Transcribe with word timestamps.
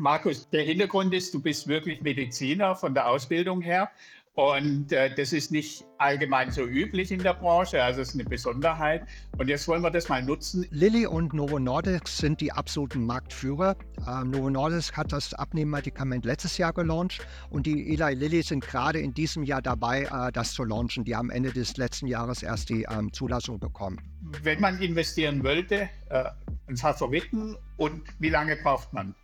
Markus, 0.00 0.48
der 0.48 0.62
Hintergrund 0.62 1.12
ist, 1.12 1.34
du 1.34 1.42
bist 1.42 1.68
wirklich 1.68 2.00
Mediziner 2.00 2.74
von 2.74 2.94
der 2.94 3.06
Ausbildung 3.06 3.60
her. 3.60 3.90
Und 4.32 4.92
äh, 4.92 5.14
das 5.14 5.34
ist 5.34 5.52
nicht 5.52 5.84
allgemein 5.98 6.50
so 6.50 6.62
üblich 6.62 7.12
in 7.12 7.22
der 7.22 7.34
Branche, 7.34 7.82
also 7.82 8.00
es 8.00 8.08
ist 8.08 8.14
eine 8.14 8.24
Besonderheit. 8.24 9.06
Und 9.36 9.48
jetzt 9.48 9.68
wollen 9.68 9.82
wir 9.82 9.90
das 9.90 10.08
mal 10.08 10.22
nutzen. 10.22 10.66
Lilly 10.70 11.04
und 11.04 11.34
Novo 11.34 11.58
Nordisk 11.58 12.08
sind 12.08 12.40
die 12.40 12.50
absoluten 12.50 13.04
Marktführer. 13.04 13.76
Äh, 14.06 14.24
Novo 14.24 14.48
Nordisk 14.48 14.96
hat 14.96 15.12
das 15.12 15.34
Abnehmmedikament 15.34 16.24
letztes 16.24 16.56
Jahr 16.56 16.72
gelauncht 16.72 17.26
und 17.50 17.66
die 17.66 17.92
Eli 17.92 18.14
Lilly 18.14 18.40
sind 18.42 18.64
gerade 18.64 19.00
in 19.00 19.12
diesem 19.12 19.42
Jahr 19.42 19.60
dabei, 19.60 20.04
äh, 20.04 20.32
das 20.32 20.54
zu 20.54 20.64
launchen. 20.64 21.04
Die 21.04 21.14
haben 21.14 21.28
Ende 21.28 21.52
des 21.52 21.76
letzten 21.76 22.06
Jahres 22.06 22.42
erst 22.42 22.70
die 22.70 22.86
ähm, 22.90 23.12
Zulassung 23.12 23.60
bekommen. 23.60 24.00
Wenn 24.42 24.60
man 24.60 24.80
investieren 24.80 25.44
wollte, 25.44 25.90
äh, 26.08 26.24
ein 26.68 26.78
Favoriten 26.78 27.54
und 27.76 28.02
wie 28.18 28.30
lange 28.30 28.56
braucht 28.56 28.94
man? 28.94 29.14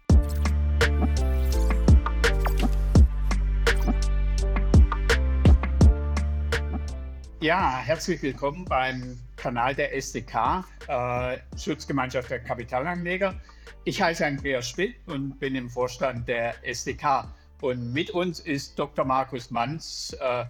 Ja, 7.46 7.78
herzlich 7.78 8.20
willkommen 8.22 8.64
beim 8.64 9.20
Kanal 9.36 9.72
der 9.74 9.94
SDK, 9.94 10.64
äh, 10.88 11.38
Schutzgemeinschaft 11.56 12.28
der 12.28 12.40
Kapitalanleger. 12.40 13.40
Ich 13.84 14.02
heiße 14.02 14.26
Andreas 14.26 14.70
Schmidt 14.70 14.96
und 15.06 15.38
bin 15.38 15.54
im 15.54 15.70
Vorstand 15.70 16.26
der 16.26 16.56
SDK. 16.66 17.32
Und 17.60 17.92
mit 17.92 18.10
uns 18.10 18.40
ist 18.40 18.76
Dr. 18.76 19.04
Markus 19.04 19.52
Manz 19.52 20.16
äh, 20.20 20.44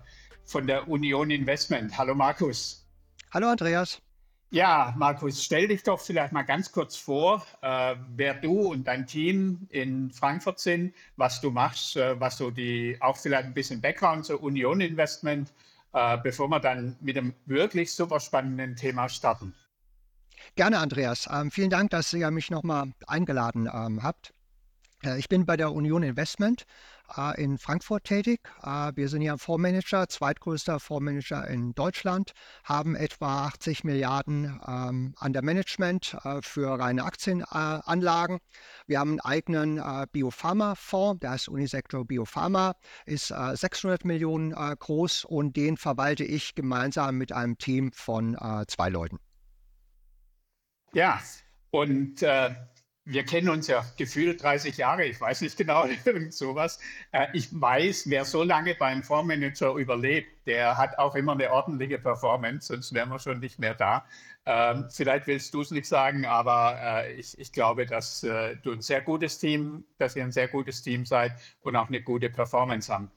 von 0.46 0.66
der 0.66 0.88
Union 0.88 1.30
Investment. 1.30 1.98
Hallo 1.98 2.14
Markus. 2.14 2.88
Hallo 3.30 3.48
Andreas. 3.48 4.00
Ja, 4.50 4.94
Markus, 4.96 5.42
stell 5.42 5.68
dich 5.68 5.82
doch 5.82 6.00
vielleicht 6.00 6.32
mal 6.32 6.42
ganz 6.42 6.70
kurz 6.70 6.96
vor, 6.96 7.44
äh, 7.62 7.96
wer 8.14 8.34
du 8.34 8.72
und 8.72 8.86
dein 8.86 9.06
Team 9.06 9.66
in 9.70 10.10
Frankfurt 10.12 10.60
sind, 10.60 10.94
was 11.16 11.40
du 11.40 11.50
machst, 11.50 11.96
äh, 11.96 12.18
was 12.20 12.38
so 12.38 12.50
die, 12.50 12.96
auch 13.00 13.16
vielleicht 13.16 13.46
ein 13.46 13.54
bisschen 13.54 13.80
Background 13.80 14.24
zur 14.24 14.42
Union 14.42 14.80
Investment 14.80 15.52
äh, 15.96 16.18
bevor 16.18 16.48
wir 16.48 16.60
dann 16.60 16.94
mit 17.00 17.16
einem 17.16 17.34
wirklich 17.46 17.90
super 17.90 18.20
spannenden 18.20 18.76
Thema 18.76 19.08
starten. 19.08 19.54
Gerne, 20.54 20.78
Andreas. 20.78 21.26
Ähm, 21.32 21.50
vielen 21.50 21.70
Dank, 21.70 21.90
dass 21.90 22.12
ihr 22.12 22.30
mich 22.30 22.50
nochmal 22.50 22.92
eingeladen 23.06 23.68
ähm, 23.72 24.02
habt. 24.02 24.34
Äh, 25.02 25.18
ich 25.18 25.30
bin 25.30 25.46
bei 25.46 25.56
der 25.56 25.72
Union 25.72 26.02
Investment 26.02 26.66
in 27.36 27.58
Frankfurt 27.58 28.04
tätig. 28.04 28.40
Äh, 28.62 28.92
wir 28.94 29.08
sind 29.08 29.22
ja 29.22 29.36
Fondsmanager, 29.36 30.08
zweitgrößter 30.08 30.80
Fondsmanager 30.80 31.46
in 31.48 31.74
Deutschland, 31.74 32.32
haben 32.64 32.94
etwa 32.94 33.46
80 33.46 33.84
Milliarden 33.84 34.60
ähm, 34.66 35.14
an 35.18 35.32
der 35.32 35.42
Management 35.42 36.16
für 36.42 36.78
reine 36.78 37.04
Aktienanlagen. 37.04 38.38
Wir 38.86 39.00
haben 39.00 39.10
einen 39.12 39.20
eigenen 39.20 39.82
Biopharma-Fonds, 40.12 41.20
der 41.20 41.30
heißt 41.30 41.48
Unisektor 41.48 42.04
Biopharma, 42.04 42.74
ist 43.04 43.28
600 43.28 44.04
Millionen 44.04 44.52
groß 44.52 45.24
und 45.24 45.56
den 45.56 45.76
verwalte 45.76 46.24
ich 46.24 46.54
gemeinsam 46.54 47.16
mit 47.16 47.32
einem 47.32 47.58
Team 47.58 47.92
von 47.92 48.36
zwei 48.68 48.88
Leuten. 48.88 49.18
Ja, 50.92 51.20
und 51.70 52.22
äh, 52.22 52.54
wir 53.06 53.24
kennen 53.24 53.48
uns 53.48 53.68
ja 53.68 53.84
gefühlt 53.96 54.42
30 54.42 54.76
Jahre, 54.76 55.04
ich 55.04 55.20
weiß 55.20 55.40
nicht 55.40 55.56
genau, 55.56 55.86
irgend 56.04 56.34
sowas. 56.34 56.80
Äh, 57.12 57.28
ich 57.32 57.48
weiß, 57.58 58.10
wer 58.10 58.24
so 58.24 58.42
lange 58.42 58.74
beim 58.74 59.04
Fondsmanager 59.04 59.74
überlebt, 59.74 60.28
der 60.46 60.76
hat 60.76 60.98
auch 60.98 61.14
immer 61.14 61.32
eine 61.32 61.52
ordentliche 61.52 61.98
Performance, 61.98 62.66
sonst 62.66 62.92
wären 62.92 63.08
wir 63.08 63.20
schon 63.20 63.38
nicht 63.38 63.60
mehr 63.60 63.74
da. 63.74 64.04
Ähm, 64.44 64.86
vielleicht 64.90 65.28
willst 65.28 65.54
du 65.54 65.60
es 65.60 65.70
nicht 65.70 65.86
sagen, 65.86 66.24
aber 66.24 66.78
äh, 66.80 67.14
ich, 67.14 67.38
ich, 67.38 67.52
glaube, 67.52 67.86
dass 67.86 68.24
äh, 68.24 68.56
du 68.56 68.72
ein 68.72 68.82
sehr 68.82 69.00
gutes 69.00 69.38
Team, 69.38 69.84
dass 69.98 70.16
ihr 70.16 70.24
ein 70.24 70.32
sehr 70.32 70.48
gutes 70.48 70.82
Team 70.82 71.06
seid 71.06 71.32
und 71.62 71.76
auch 71.76 71.88
eine 71.88 72.02
gute 72.02 72.28
Performance 72.28 72.92
haben. 72.92 73.10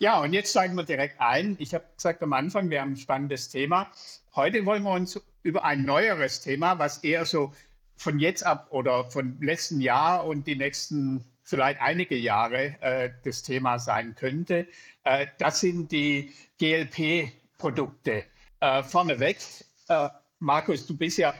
Ja, 0.00 0.20
und 0.20 0.32
jetzt 0.32 0.50
steigen 0.50 0.76
wir 0.76 0.84
direkt 0.84 1.20
ein. 1.20 1.56
Ich 1.58 1.74
habe 1.74 1.84
gesagt 1.96 2.22
am 2.22 2.32
Anfang, 2.32 2.70
wir 2.70 2.80
haben 2.80 2.92
ein 2.92 2.96
spannendes 2.96 3.48
Thema. 3.48 3.90
Heute 4.34 4.64
wollen 4.64 4.84
wir 4.84 4.92
uns 4.92 5.20
über 5.42 5.64
ein 5.64 5.84
neueres 5.84 6.40
Thema, 6.40 6.78
was 6.78 6.98
eher 6.98 7.24
so 7.24 7.52
von 7.98 8.18
jetzt 8.18 8.46
ab 8.46 8.68
oder 8.70 9.10
von 9.10 9.38
letzten 9.40 9.80
Jahr 9.80 10.24
und 10.24 10.46
die 10.46 10.56
nächsten 10.56 11.24
vielleicht 11.42 11.80
einige 11.80 12.16
Jahre 12.16 12.76
äh, 12.80 13.10
das 13.24 13.42
Thema 13.42 13.78
sein 13.78 14.14
könnte. 14.14 14.66
Äh, 15.04 15.26
das 15.38 15.60
sind 15.60 15.90
die 15.90 16.32
GLP-Produkte. 16.58 18.24
Äh, 18.60 18.82
vorneweg, 18.82 19.38
äh, 19.88 20.08
Markus, 20.38 20.86
du 20.86 20.96
bist 20.96 21.18
ja 21.18 21.34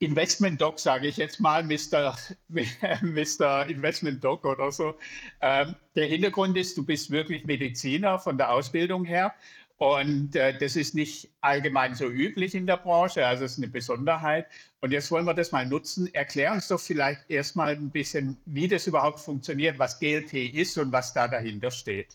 Investment 0.00 0.58
Doc, 0.58 0.80
sage 0.80 1.08
ich 1.08 1.18
jetzt 1.18 1.40
mal, 1.40 1.62
Mr. 1.62 2.16
Mr. 2.48 3.66
Investment 3.68 4.24
Doc 4.24 4.46
oder 4.46 4.72
so. 4.72 4.94
Ähm, 5.42 5.76
der 5.94 6.06
Hintergrund 6.06 6.56
ist, 6.56 6.76
du 6.78 6.84
bist 6.84 7.10
wirklich 7.10 7.44
Mediziner 7.44 8.18
von 8.18 8.38
der 8.38 8.50
Ausbildung 8.50 9.04
her 9.04 9.34
und 9.80 10.36
äh, 10.36 10.58
das 10.58 10.76
ist 10.76 10.94
nicht 10.94 11.30
allgemein 11.40 11.94
so 11.94 12.04
üblich 12.04 12.54
in 12.54 12.66
der 12.66 12.76
Branche, 12.76 13.26
also 13.26 13.46
es 13.46 13.52
ist 13.52 13.58
eine 13.58 13.68
Besonderheit. 13.68 14.46
Und 14.82 14.92
jetzt 14.92 15.10
wollen 15.10 15.24
wir 15.24 15.32
das 15.32 15.52
mal 15.52 15.64
nutzen. 15.64 16.12
Erklär 16.12 16.52
uns 16.52 16.68
doch 16.68 16.78
vielleicht 16.78 17.22
erstmal 17.30 17.70
ein 17.70 17.88
bisschen, 17.88 18.36
wie 18.44 18.68
das 18.68 18.86
überhaupt 18.86 19.20
funktioniert, 19.20 19.78
was 19.78 19.98
GLP 19.98 20.52
ist 20.52 20.76
und 20.76 20.92
was 20.92 21.14
da 21.14 21.28
dahinter 21.28 21.70
steht. 21.70 22.08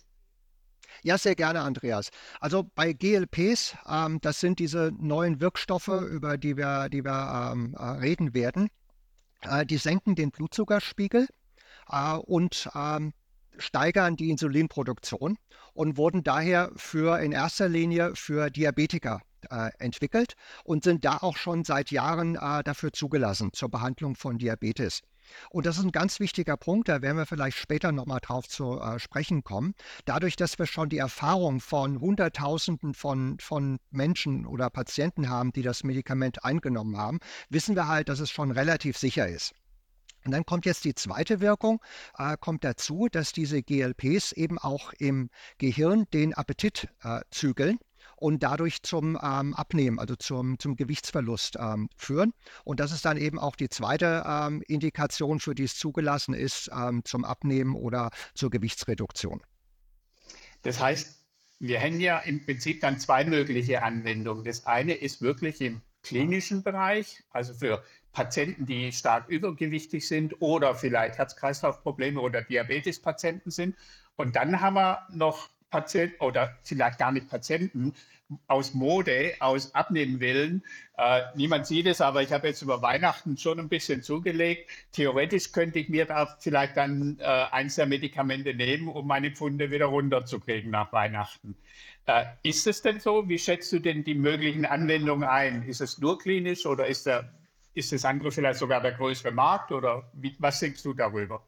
Ja, 1.01 1.17
sehr 1.17 1.33
gerne, 1.33 1.61
Andreas. 1.61 2.11
Also 2.39 2.69
bei 2.75 2.93
GLPs, 2.93 3.75
ähm, 3.89 4.21
das 4.21 4.39
sind 4.39 4.59
diese 4.59 4.91
neuen 4.99 5.41
Wirkstoffe, 5.41 5.87
über 5.87 6.37
die 6.37 6.57
wir, 6.57 6.87
die 6.89 7.03
wir 7.03 7.51
ähm, 7.51 7.75
äh, 7.79 7.83
reden 7.83 8.35
werden. 8.35 8.69
Äh, 9.41 9.65
die 9.65 9.77
senken 9.77 10.13
den 10.13 10.29
Blutzuckerspiegel 10.29 11.27
äh, 11.89 12.13
und 12.13 12.69
ähm, 12.75 13.13
steigern 13.57 14.15
die 14.15 14.29
Insulinproduktion 14.29 15.37
und 15.73 15.97
wurden 15.97 16.23
daher 16.23 16.71
für 16.75 17.19
in 17.19 17.31
erster 17.31 17.69
Linie 17.69 18.13
für 18.15 18.49
Diabetiker 18.49 19.21
äh, 19.49 19.69
entwickelt 19.79 20.33
und 20.63 20.83
sind 20.83 21.05
da 21.05 21.17
auch 21.17 21.37
schon 21.37 21.63
seit 21.63 21.91
Jahren 21.91 22.35
äh, 22.35 22.63
dafür 22.63 22.93
zugelassen 22.93 23.51
zur 23.53 23.69
Behandlung 23.69 24.15
von 24.15 24.37
Diabetes. 24.37 25.01
Und 25.49 25.65
das 25.65 25.77
ist 25.77 25.83
ein 25.83 25.91
ganz 25.91 26.19
wichtiger 26.19 26.55
Punkt, 26.55 26.87
da 26.87 27.01
werden 27.01 27.17
wir 27.17 27.25
vielleicht 27.25 27.57
später 27.57 27.91
nochmal 27.91 28.19
drauf 28.21 28.47
zu 28.47 28.79
äh, 28.79 28.99
sprechen 28.99 29.43
kommen. 29.43 29.73
Dadurch, 30.05 30.35
dass 30.35 30.59
wir 30.59 30.67
schon 30.67 30.89
die 30.89 30.99
Erfahrung 30.99 31.59
von 31.59 31.99
Hunderttausenden 31.99 32.93
von, 32.93 33.37
von 33.39 33.79
Menschen 33.91 34.45
oder 34.45 34.69
Patienten 34.69 35.29
haben, 35.29 35.51
die 35.51 35.63
das 35.63 35.83
Medikament 35.83 36.43
eingenommen 36.43 36.97
haben, 36.97 37.19
wissen 37.49 37.75
wir 37.75 37.87
halt, 37.87 38.09
dass 38.09 38.19
es 38.19 38.29
schon 38.29 38.51
relativ 38.51 38.97
sicher 38.97 39.27
ist. 39.27 39.53
Und 40.25 40.31
dann 40.31 40.45
kommt 40.45 40.65
jetzt 40.65 40.83
die 40.85 40.95
zweite 40.95 41.39
Wirkung, 41.39 41.81
äh, 42.17 42.35
kommt 42.39 42.63
dazu, 42.63 43.07
dass 43.11 43.31
diese 43.31 43.61
GLPs 43.61 44.31
eben 44.31 44.57
auch 44.57 44.91
im 44.93 45.29
Gehirn 45.59 46.05
den 46.13 46.33
Appetit 46.33 46.87
äh, 47.03 47.21
zügeln 47.29 47.77
und 48.17 48.41
dadurch 48.41 48.81
zum 48.81 49.19
ähm, 49.21 49.53
Abnehmen, 49.53 49.99
also 49.99 50.15
zum, 50.15 50.57
zum 50.57 50.75
Gewichtsverlust 50.75 51.57
ähm, 51.59 51.89
führen. 51.95 52.33
Und 52.63 52.79
das 52.79 52.91
ist 52.91 53.05
dann 53.05 53.17
eben 53.17 53.37
auch 53.37 53.55
die 53.55 53.69
zweite 53.69 54.23
ähm, 54.25 54.63
Indikation, 54.67 55.39
für 55.39 55.53
die 55.53 55.63
es 55.63 55.77
zugelassen 55.77 56.33
ist, 56.33 56.71
ähm, 56.73 57.03
zum 57.05 57.23
Abnehmen 57.23 57.75
oder 57.75 58.09
zur 58.33 58.49
Gewichtsreduktion. 58.49 59.41
Das 60.63 60.79
heißt, 60.79 61.23
wir 61.59 61.79
haben 61.79 61.99
ja 61.99 62.17
im 62.19 62.43
Prinzip 62.43 62.81
dann 62.81 62.99
zwei 62.99 63.25
mögliche 63.25 63.83
Anwendungen. 63.83 64.43
Das 64.43 64.65
eine 64.65 64.93
ist 64.93 65.21
wirklich 65.21 65.61
im 65.61 65.81
klinischen 66.01 66.63
Bereich, 66.63 67.23
also 67.31 67.53
für 67.53 67.83
Patienten, 68.15 68.65
die 68.65 68.91
stark 68.93 69.27
übergewichtig 69.27 70.07
sind 70.07 70.41
oder 70.41 70.73
vielleicht 70.73 71.17
Herz-Kreislauf-Probleme 71.17 72.19
oder 72.19 72.41
Diabetes-Patienten 72.41 73.51
sind. 73.51 73.75
Und 74.15 74.37
dann 74.37 74.61
haben 74.61 74.75
wir 74.75 75.05
noch 75.11 75.49
Patienten 75.69 76.23
oder 76.23 76.57
vielleicht 76.63 76.97
gar 76.97 77.11
nicht 77.11 77.29
Patienten 77.29 77.93
aus 78.47 78.73
Mode, 78.73 79.33
aus 79.39 79.75
Abnehmenwillen. 79.75 80.63
Äh, 80.97 81.21
niemand 81.35 81.67
sieht 81.67 81.85
es, 81.87 81.99
aber 81.99 82.23
ich 82.23 82.31
habe 82.31 82.47
jetzt 82.47 82.61
über 82.61 82.81
Weihnachten 82.81 83.37
schon 83.37 83.59
ein 83.59 83.67
bisschen 83.67 84.01
zugelegt. 84.01 84.69
Theoretisch 84.93 85.51
könnte 85.51 85.79
ich 85.79 85.89
mir 85.89 86.05
da 86.05 86.35
vielleicht 86.39 86.77
dann 86.77 87.17
äh, 87.19 87.23
eins 87.23 87.75
der 87.75 87.85
Medikamente 87.85 88.53
nehmen, 88.53 88.87
um 88.87 89.05
meine 89.05 89.31
Pfunde 89.31 89.69
wieder 89.69 89.87
runterzukriegen 89.87 90.71
nach 90.71 90.93
Weihnachten. 90.93 91.55
Äh, 92.05 92.23
ist 92.43 92.65
es 92.65 92.81
denn 92.81 93.01
so? 93.01 93.27
Wie 93.27 93.37
schätzt 93.37 93.73
du 93.73 93.79
denn 93.79 94.05
die 94.05 94.15
möglichen 94.15 94.65
Anwendungen 94.65 95.27
ein? 95.27 95.63
Ist 95.63 95.81
es 95.81 95.99
nur 95.99 96.17
klinisch 96.17 96.65
oder 96.65 96.87
ist 96.87 97.05
der 97.05 97.29
ist 97.75 97.91
das 97.91 98.05
andere 98.05 98.31
vielleicht 98.31 98.59
sogar 98.59 98.81
der 98.81 98.93
größere 98.93 99.31
Markt 99.31 99.71
oder 99.71 100.09
wie, 100.13 100.35
was 100.39 100.59
denkst 100.59 100.81
du 100.83 100.93
darüber? 100.93 101.43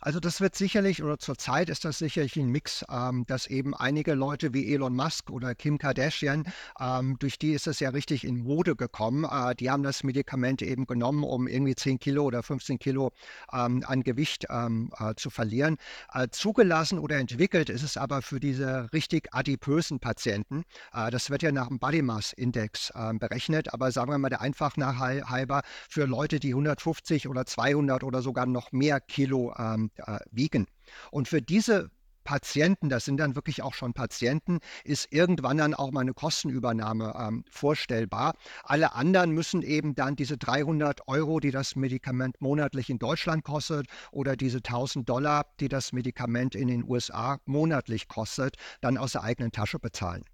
Also 0.00 0.20
das 0.20 0.40
wird 0.40 0.54
sicherlich, 0.54 1.02
oder 1.02 1.18
zurzeit 1.18 1.68
ist 1.68 1.84
das 1.84 1.98
sicherlich 1.98 2.36
ein 2.36 2.48
Mix, 2.48 2.84
ähm, 2.90 3.24
dass 3.26 3.46
eben 3.46 3.74
einige 3.74 4.14
Leute 4.14 4.52
wie 4.52 4.72
Elon 4.72 4.94
Musk 4.94 5.30
oder 5.30 5.54
Kim 5.54 5.78
Kardashian, 5.78 6.44
ähm, 6.80 7.16
durch 7.18 7.38
die 7.38 7.52
ist 7.52 7.66
es 7.66 7.80
ja 7.80 7.90
richtig 7.90 8.24
in 8.24 8.42
Mode 8.42 8.76
gekommen, 8.76 9.24
äh, 9.24 9.54
die 9.54 9.70
haben 9.70 9.82
das 9.82 10.04
Medikament 10.04 10.62
eben 10.62 10.86
genommen, 10.86 11.24
um 11.24 11.46
irgendwie 11.46 11.74
10 11.74 11.98
Kilo 11.98 12.24
oder 12.24 12.42
15 12.42 12.78
Kilo 12.78 13.12
ähm, 13.52 13.84
an 13.86 14.02
Gewicht 14.02 14.46
ähm, 14.50 14.92
äh, 14.98 15.14
zu 15.16 15.30
verlieren. 15.30 15.76
Äh, 16.12 16.28
zugelassen 16.30 16.98
oder 16.98 17.16
entwickelt 17.16 17.70
ist 17.70 17.82
es 17.82 17.96
aber 17.96 18.22
für 18.22 18.40
diese 18.40 18.88
richtig 18.92 19.28
adipösen 19.32 20.00
Patienten. 20.00 20.64
Äh, 20.92 21.10
das 21.10 21.30
wird 21.30 21.42
ja 21.42 21.52
nach 21.52 21.68
dem 21.68 21.78
Body 21.78 22.02
Mass 22.02 22.32
Index 22.32 22.92
ähm, 22.94 23.18
berechnet, 23.18 23.72
aber 23.72 23.90
sagen 23.92 24.10
wir 24.10 24.18
mal 24.18 24.28
der 24.28 24.40
einfach 24.40 24.76
nach 24.76 24.98
halber 24.98 25.62
für 25.88 26.06
Leute, 26.06 26.40
die 26.40 26.50
150 26.50 27.28
oder 27.28 27.46
200 27.46 28.02
oder 28.04 28.22
sogar 28.22 28.46
noch 28.46 28.72
mehr 28.72 29.00
Kilo 29.00 29.52
äh, 29.56 29.75
ähm, 29.76 29.90
äh, 29.96 30.18
wiegen. 30.30 30.66
Und 31.10 31.28
für 31.28 31.42
diese 31.42 31.90
Patienten, 32.26 32.88
das 32.88 33.04
sind 33.04 33.18
dann 33.18 33.36
wirklich 33.36 33.62
auch 33.62 33.72
schon 33.72 33.94
Patienten, 33.94 34.58
ist 34.84 35.12
irgendwann 35.12 35.58
dann 35.58 35.74
auch 35.74 35.92
mal 35.92 36.00
eine 36.00 36.12
Kostenübernahme 36.12 37.14
ähm, 37.16 37.44
vorstellbar. 37.48 38.34
Alle 38.64 38.94
anderen 38.94 39.30
müssen 39.30 39.62
eben 39.62 39.94
dann 39.94 40.16
diese 40.16 40.36
300 40.36 41.06
Euro, 41.06 41.38
die 41.38 41.52
das 41.52 41.76
Medikament 41.76 42.40
monatlich 42.40 42.90
in 42.90 42.98
Deutschland 42.98 43.44
kostet, 43.44 43.86
oder 44.10 44.36
diese 44.36 44.58
1000 44.58 45.08
Dollar, 45.08 45.46
die 45.60 45.68
das 45.68 45.92
Medikament 45.92 46.56
in 46.56 46.66
den 46.66 46.84
USA 46.84 47.38
monatlich 47.44 48.08
kostet, 48.08 48.56
dann 48.80 48.98
aus 48.98 49.12
der 49.12 49.22
eigenen 49.22 49.52
Tasche 49.52 49.78
bezahlen. 49.78 50.24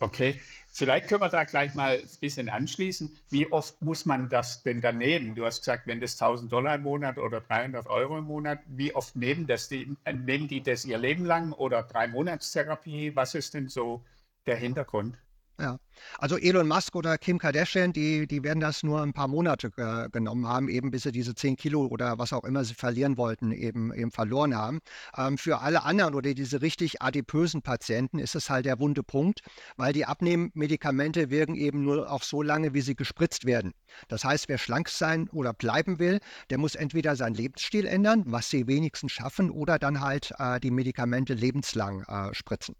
Okay, 0.00 0.40
vielleicht 0.68 1.08
können 1.08 1.22
wir 1.22 1.28
da 1.28 1.42
gleich 1.44 1.74
mal 1.74 1.98
ein 1.98 2.08
bisschen 2.20 2.48
anschließen. 2.48 3.16
Wie 3.30 3.50
oft 3.50 3.82
muss 3.82 4.06
man 4.06 4.28
das 4.28 4.62
denn 4.62 4.80
dann 4.80 4.98
nehmen? 4.98 5.34
Du 5.34 5.44
hast 5.44 5.60
gesagt, 5.60 5.88
wenn 5.88 6.00
das 6.00 6.20
1000 6.20 6.52
Dollar 6.52 6.76
im 6.76 6.82
Monat 6.82 7.18
oder 7.18 7.40
300 7.40 7.86
Euro 7.88 8.18
im 8.18 8.24
Monat, 8.24 8.60
wie 8.66 8.94
oft 8.94 9.16
nehmen, 9.16 9.46
das 9.48 9.68
die, 9.68 9.96
nehmen 10.06 10.46
die 10.46 10.62
das 10.62 10.84
ihr 10.84 10.98
Leben 10.98 11.24
lang 11.24 11.52
oder 11.52 11.82
drei 11.82 12.06
Monatstherapie? 12.06 13.16
Was 13.16 13.34
ist 13.34 13.54
denn 13.54 13.68
so 13.68 14.04
der 14.46 14.56
Hintergrund? 14.56 15.18
Ja, 15.60 15.80
also 16.18 16.36
Elon 16.36 16.68
Musk 16.68 16.94
oder 16.94 17.18
Kim 17.18 17.40
Kardashian, 17.40 17.92
die, 17.92 18.28
die 18.28 18.44
werden 18.44 18.60
das 18.60 18.84
nur 18.84 19.02
ein 19.02 19.12
paar 19.12 19.26
Monate 19.26 19.72
äh, 19.76 20.08
genommen 20.08 20.46
haben, 20.46 20.68
eben 20.68 20.92
bis 20.92 21.02
sie 21.02 21.10
diese 21.10 21.34
10 21.34 21.56
Kilo 21.56 21.86
oder 21.86 22.16
was 22.16 22.32
auch 22.32 22.44
immer 22.44 22.62
sie 22.62 22.74
verlieren 22.74 23.16
wollten, 23.16 23.50
eben, 23.50 23.92
eben 23.92 24.12
verloren 24.12 24.54
haben. 24.54 24.78
Ähm, 25.16 25.36
für 25.36 25.58
alle 25.58 25.82
anderen 25.82 26.14
oder 26.14 26.32
diese 26.32 26.62
richtig 26.62 27.02
adipösen 27.02 27.62
Patienten 27.62 28.20
ist 28.20 28.36
es 28.36 28.50
halt 28.50 28.66
der 28.66 28.78
wunde 28.78 29.02
Punkt, 29.02 29.40
weil 29.76 29.92
die 29.92 30.04
Abnehmmedikamente 30.04 31.28
wirken 31.30 31.56
eben 31.56 31.82
nur 31.82 32.08
auch 32.08 32.22
so 32.22 32.40
lange, 32.40 32.72
wie 32.72 32.80
sie 32.80 32.94
gespritzt 32.94 33.44
werden. 33.44 33.72
Das 34.06 34.24
heißt, 34.24 34.48
wer 34.48 34.58
schlank 34.58 34.88
sein 34.88 35.28
oder 35.30 35.52
bleiben 35.52 35.98
will, 35.98 36.20
der 36.50 36.58
muss 36.58 36.76
entweder 36.76 37.16
seinen 37.16 37.34
Lebensstil 37.34 37.84
ändern, 37.84 38.22
was 38.26 38.48
sie 38.48 38.68
wenigstens 38.68 39.10
schaffen, 39.10 39.50
oder 39.50 39.80
dann 39.80 40.00
halt 40.00 40.32
äh, 40.38 40.60
die 40.60 40.70
Medikamente 40.70 41.34
lebenslang 41.34 42.04
äh, 42.04 42.32
spritzen. 42.32 42.76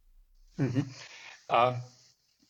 Mhm. 0.58 0.84
Uh 1.50 1.72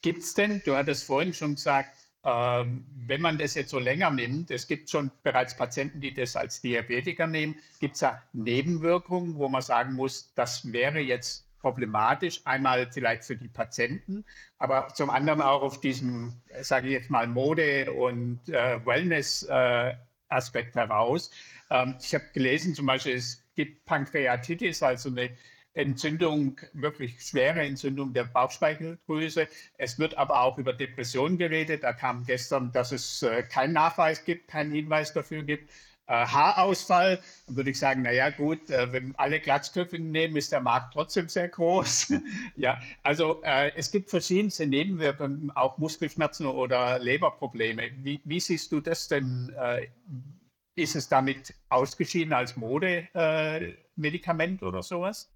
Gibt 0.00 0.22
es 0.22 0.34
denn, 0.34 0.62
du 0.64 0.76
hattest 0.76 1.04
vorhin 1.04 1.34
schon 1.34 1.56
gesagt, 1.56 1.90
ähm, 2.24 2.84
wenn 3.06 3.20
man 3.20 3.38
das 3.38 3.54
jetzt 3.54 3.70
so 3.70 3.78
länger 3.78 4.10
nimmt, 4.10 4.50
es 4.50 4.66
gibt 4.66 4.90
schon 4.90 5.10
bereits 5.22 5.56
Patienten, 5.56 6.00
die 6.00 6.12
das 6.12 6.36
als 6.36 6.60
Diabetiker 6.60 7.26
nehmen, 7.26 7.56
gibt 7.80 7.94
es 7.94 8.00
da 8.00 8.22
Nebenwirkungen, 8.32 9.36
wo 9.36 9.48
man 9.48 9.62
sagen 9.62 9.94
muss, 9.94 10.32
das 10.34 10.72
wäre 10.72 10.98
jetzt 10.98 11.46
problematisch, 11.60 12.40
einmal 12.44 12.90
vielleicht 12.92 13.24
für 13.24 13.36
die 13.36 13.48
Patienten, 13.48 14.24
aber 14.58 14.88
zum 14.94 15.10
anderen 15.10 15.40
auch 15.40 15.62
auf 15.62 15.80
diesem, 15.80 16.34
sage 16.60 16.88
ich 16.88 16.92
jetzt 16.92 17.10
mal, 17.10 17.26
Mode- 17.26 17.92
und 17.92 18.48
äh, 18.48 18.84
Wellness-Aspekt 18.84 20.76
äh, 20.76 20.78
heraus. 20.78 21.30
Ähm, 21.70 21.96
ich 22.00 22.14
habe 22.14 22.24
gelesen, 22.32 22.74
zum 22.74 22.86
Beispiel, 22.86 23.14
es 23.14 23.42
gibt 23.56 23.84
Pankreatitis, 23.86 24.82
also 24.82 25.08
eine 25.08 25.30
Entzündung, 25.78 26.60
wirklich 26.72 27.22
schwere 27.22 27.62
Entzündung 27.62 28.12
der 28.12 28.24
Bauchspeicheldrüse. 28.24 29.46
Es 29.76 29.96
wird 29.98 30.18
aber 30.18 30.42
auch 30.42 30.58
über 30.58 30.72
Depressionen 30.72 31.38
geredet. 31.38 31.84
Da 31.84 31.92
kam 31.92 32.24
gestern, 32.24 32.72
dass 32.72 32.90
es 32.90 33.22
äh, 33.22 33.44
keinen 33.44 33.74
Nachweis 33.74 34.24
gibt, 34.24 34.48
keinen 34.48 34.72
Hinweis 34.72 35.12
dafür 35.12 35.44
gibt. 35.44 35.70
Äh, 36.08 36.26
Haarausfall, 36.26 37.20
dann 37.46 37.56
würde 37.56 37.70
ich 37.70 37.78
sagen, 37.78 38.02
naja 38.02 38.30
gut, 38.30 38.68
äh, 38.70 38.92
wenn 38.92 39.14
alle 39.16 39.38
Glatzköpfe 39.38 40.00
nehmen, 40.00 40.36
ist 40.36 40.50
der 40.50 40.60
Markt 40.60 40.94
trotzdem 40.94 41.28
sehr 41.28 41.48
groß. 41.48 42.14
ja, 42.56 42.80
also 43.04 43.40
äh, 43.44 43.70
es 43.76 43.92
gibt 43.92 44.10
verschiedenste 44.10 44.66
Nebenwirkungen, 44.66 45.52
auch 45.54 45.78
Muskelschmerzen 45.78 46.46
oder 46.46 46.98
Leberprobleme. 46.98 47.90
Wie, 47.98 48.20
wie 48.24 48.40
siehst 48.40 48.72
du 48.72 48.80
das 48.80 49.06
denn? 49.06 49.54
Äh, 49.56 49.86
ist 50.74 50.96
es 50.96 51.08
damit 51.08 51.54
ausgeschieden 51.68 52.32
als 52.32 52.56
Modemedikament 52.56 54.62
oder 54.62 54.82
sowas? 54.82 55.30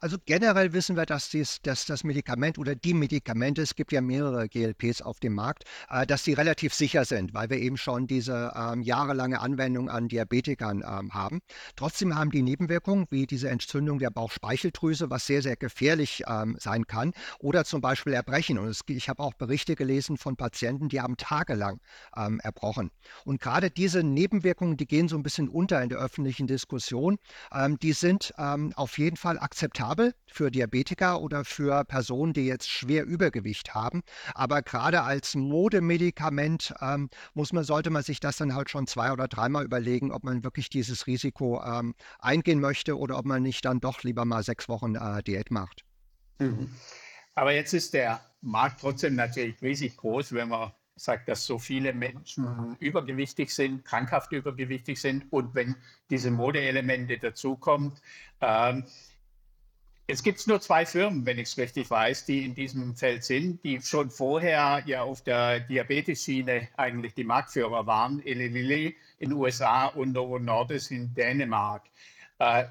Also 0.00 0.16
generell 0.24 0.72
wissen 0.72 0.96
wir, 0.96 1.06
dass, 1.06 1.30
dies, 1.30 1.60
dass 1.62 1.86
das 1.86 2.04
Medikament 2.04 2.58
oder 2.58 2.74
die 2.74 2.94
Medikamente, 2.94 3.62
es 3.62 3.74
gibt 3.74 3.92
ja 3.92 4.00
mehrere 4.00 4.48
GLPs 4.48 5.02
auf 5.02 5.20
dem 5.20 5.34
Markt, 5.34 5.64
äh, 5.90 6.06
dass 6.06 6.22
die 6.22 6.32
relativ 6.32 6.74
sicher 6.74 7.04
sind, 7.04 7.34
weil 7.34 7.50
wir 7.50 7.58
eben 7.58 7.76
schon 7.76 8.06
diese 8.06 8.52
ähm, 8.56 8.82
jahrelange 8.82 9.40
Anwendung 9.40 9.88
an 9.88 10.08
Diabetikern 10.08 10.84
ähm, 10.86 11.12
haben. 11.12 11.40
Trotzdem 11.76 12.14
haben 12.14 12.30
die 12.30 12.42
Nebenwirkungen 12.42 13.06
wie 13.10 13.26
diese 13.26 13.48
Entzündung 13.48 13.98
der 13.98 14.10
Bauchspeicheldrüse, 14.10 15.10
was 15.10 15.26
sehr, 15.26 15.42
sehr 15.42 15.56
gefährlich 15.56 16.22
ähm, 16.26 16.56
sein 16.58 16.86
kann, 16.86 17.12
oder 17.38 17.64
zum 17.64 17.80
Beispiel 17.80 18.12
Erbrechen. 18.12 18.58
Und 18.58 18.68
es, 18.68 18.80
ich 18.86 19.08
habe 19.08 19.22
auch 19.22 19.34
Berichte 19.34 19.74
gelesen 19.74 20.16
von 20.16 20.36
Patienten, 20.36 20.88
die 20.88 21.00
haben 21.00 21.16
tagelang 21.16 21.80
ähm, 22.16 22.40
erbrochen. 22.40 22.90
Und 23.24 23.40
gerade 23.40 23.70
diese 23.70 24.02
Nebenwirkungen, 24.02 24.76
die 24.76 24.86
gehen 24.86 25.08
so 25.08 25.16
ein 25.16 25.22
bisschen 25.22 25.48
unter 25.48 25.82
in 25.82 25.88
der 25.88 25.98
öffentlichen 25.98 26.46
Diskussion, 26.46 27.18
ähm, 27.52 27.78
die 27.78 27.92
sind 27.92 28.32
ähm, 28.38 28.72
auf 28.76 28.98
jeden 28.98 29.16
Fall 29.16 29.38
akzeptiert 29.38 29.63
akzeptabel 29.64 30.14
für 30.26 30.50
Diabetiker 30.50 31.20
oder 31.20 31.44
für 31.44 31.84
Personen, 31.84 32.34
die 32.34 32.46
jetzt 32.46 32.68
schwer 32.68 33.04
Übergewicht 33.04 33.74
haben. 33.74 34.02
Aber 34.34 34.62
gerade 34.62 35.02
als 35.02 35.34
Modemedikament 35.34 36.74
ähm, 36.80 37.08
muss 37.32 37.52
man, 37.52 37.64
sollte 37.64 37.90
man 37.90 38.02
sich 38.02 38.20
das 38.20 38.36
dann 38.36 38.54
halt 38.54 38.68
schon 38.68 38.86
zwei 38.86 39.10
oder 39.10 39.26
dreimal 39.26 39.64
überlegen, 39.64 40.12
ob 40.12 40.24
man 40.24 40.44
wirklich 40.44 40.68
dieses 40.68 41.06
Risiko 41.06 41.62
ähm, 41.64 41.94
eingehen 42.18 42.60
möchte 42.60 42.98
oder 42.98 43.18
ob 43.18 43.24
man 43.24 43.42
nicht 43.42 43.64
dann 43.64 43.80
doch 43.80 44.02
lieber 44.02 44.24
mal 44.24 44.42
sechs 44.42 44.68
Wochen 44.68 44.96
äh, 44.96 45.22
Diät 45.22 45.50
macht. 45.50 45.84
Mhm. 46.38 46.68
Aber 47.34 47.52
jetzt 47.52 47.72
ist 47.72 47.94
der 47.94 48.20
Markt 48.42 48.80
trotzdem 48.80 49.14
natürlich 49.14 49.60
riesig 49.62 49.96
groß, 49.96 50.32
wenn 50.32 50.48
man 50.48 50.72
sagt, 50.96 51.28
dass 51.28 51.44
so 51.44 51.58
viele 51.58 51.92
Menschen 51.92 52.76
übergewichtig 52.78 53.52
sind, 53.52 53.84
krankhaft 53.84 54.30
übergewichtig 54.30 55.00
sind 55.00 55.24
und 55.32 55.54
wenn 55.54 55.74
diese 56.10 56.30
Modeelemente 56.30 57.18
dazukommen. 57.18 57.92
Ähm, 58.40 58.84
es 60.06 60.22
gibt 60.22 60.46
nur 60.46 60.60
zwei 60.60 60.84
Firmen, 60.84 61.24
wenn 61.24 61.38
ich 61.38 61.48
es 61.48 61.58
richtig 61.58 61.90
weiß, 61.90 62.26
die 62.26 62.44
in 62.44 62.54
diesem 62.54 62.94
Feld 62.94 63.24
sind, 63.24 63.64
die 63.64 63.80
schon 63.80 64.10
vorher 64.10 64.82
ja 64.86 65.02
auf 65.02 65.22
der 65.22 65.60
Diabetes-Schiene 65.60 66.68
eigentlich 66.76 67.14
die 67.14 67.24
Marktführer 67.24 67.86
waren. 67.86 68.24
Eli 68.24 68.48
Lilly 68.48 68.96
in 69.18 69.30
den 69.30 69.38
USA 69.38 69.86
und 69.86 70.12
Novo 70.12 70.38
Nordisk 70.38 70.90
in 70.90 71.14
Dänemark. 71.14 71.84
Äh, 72.38 72.64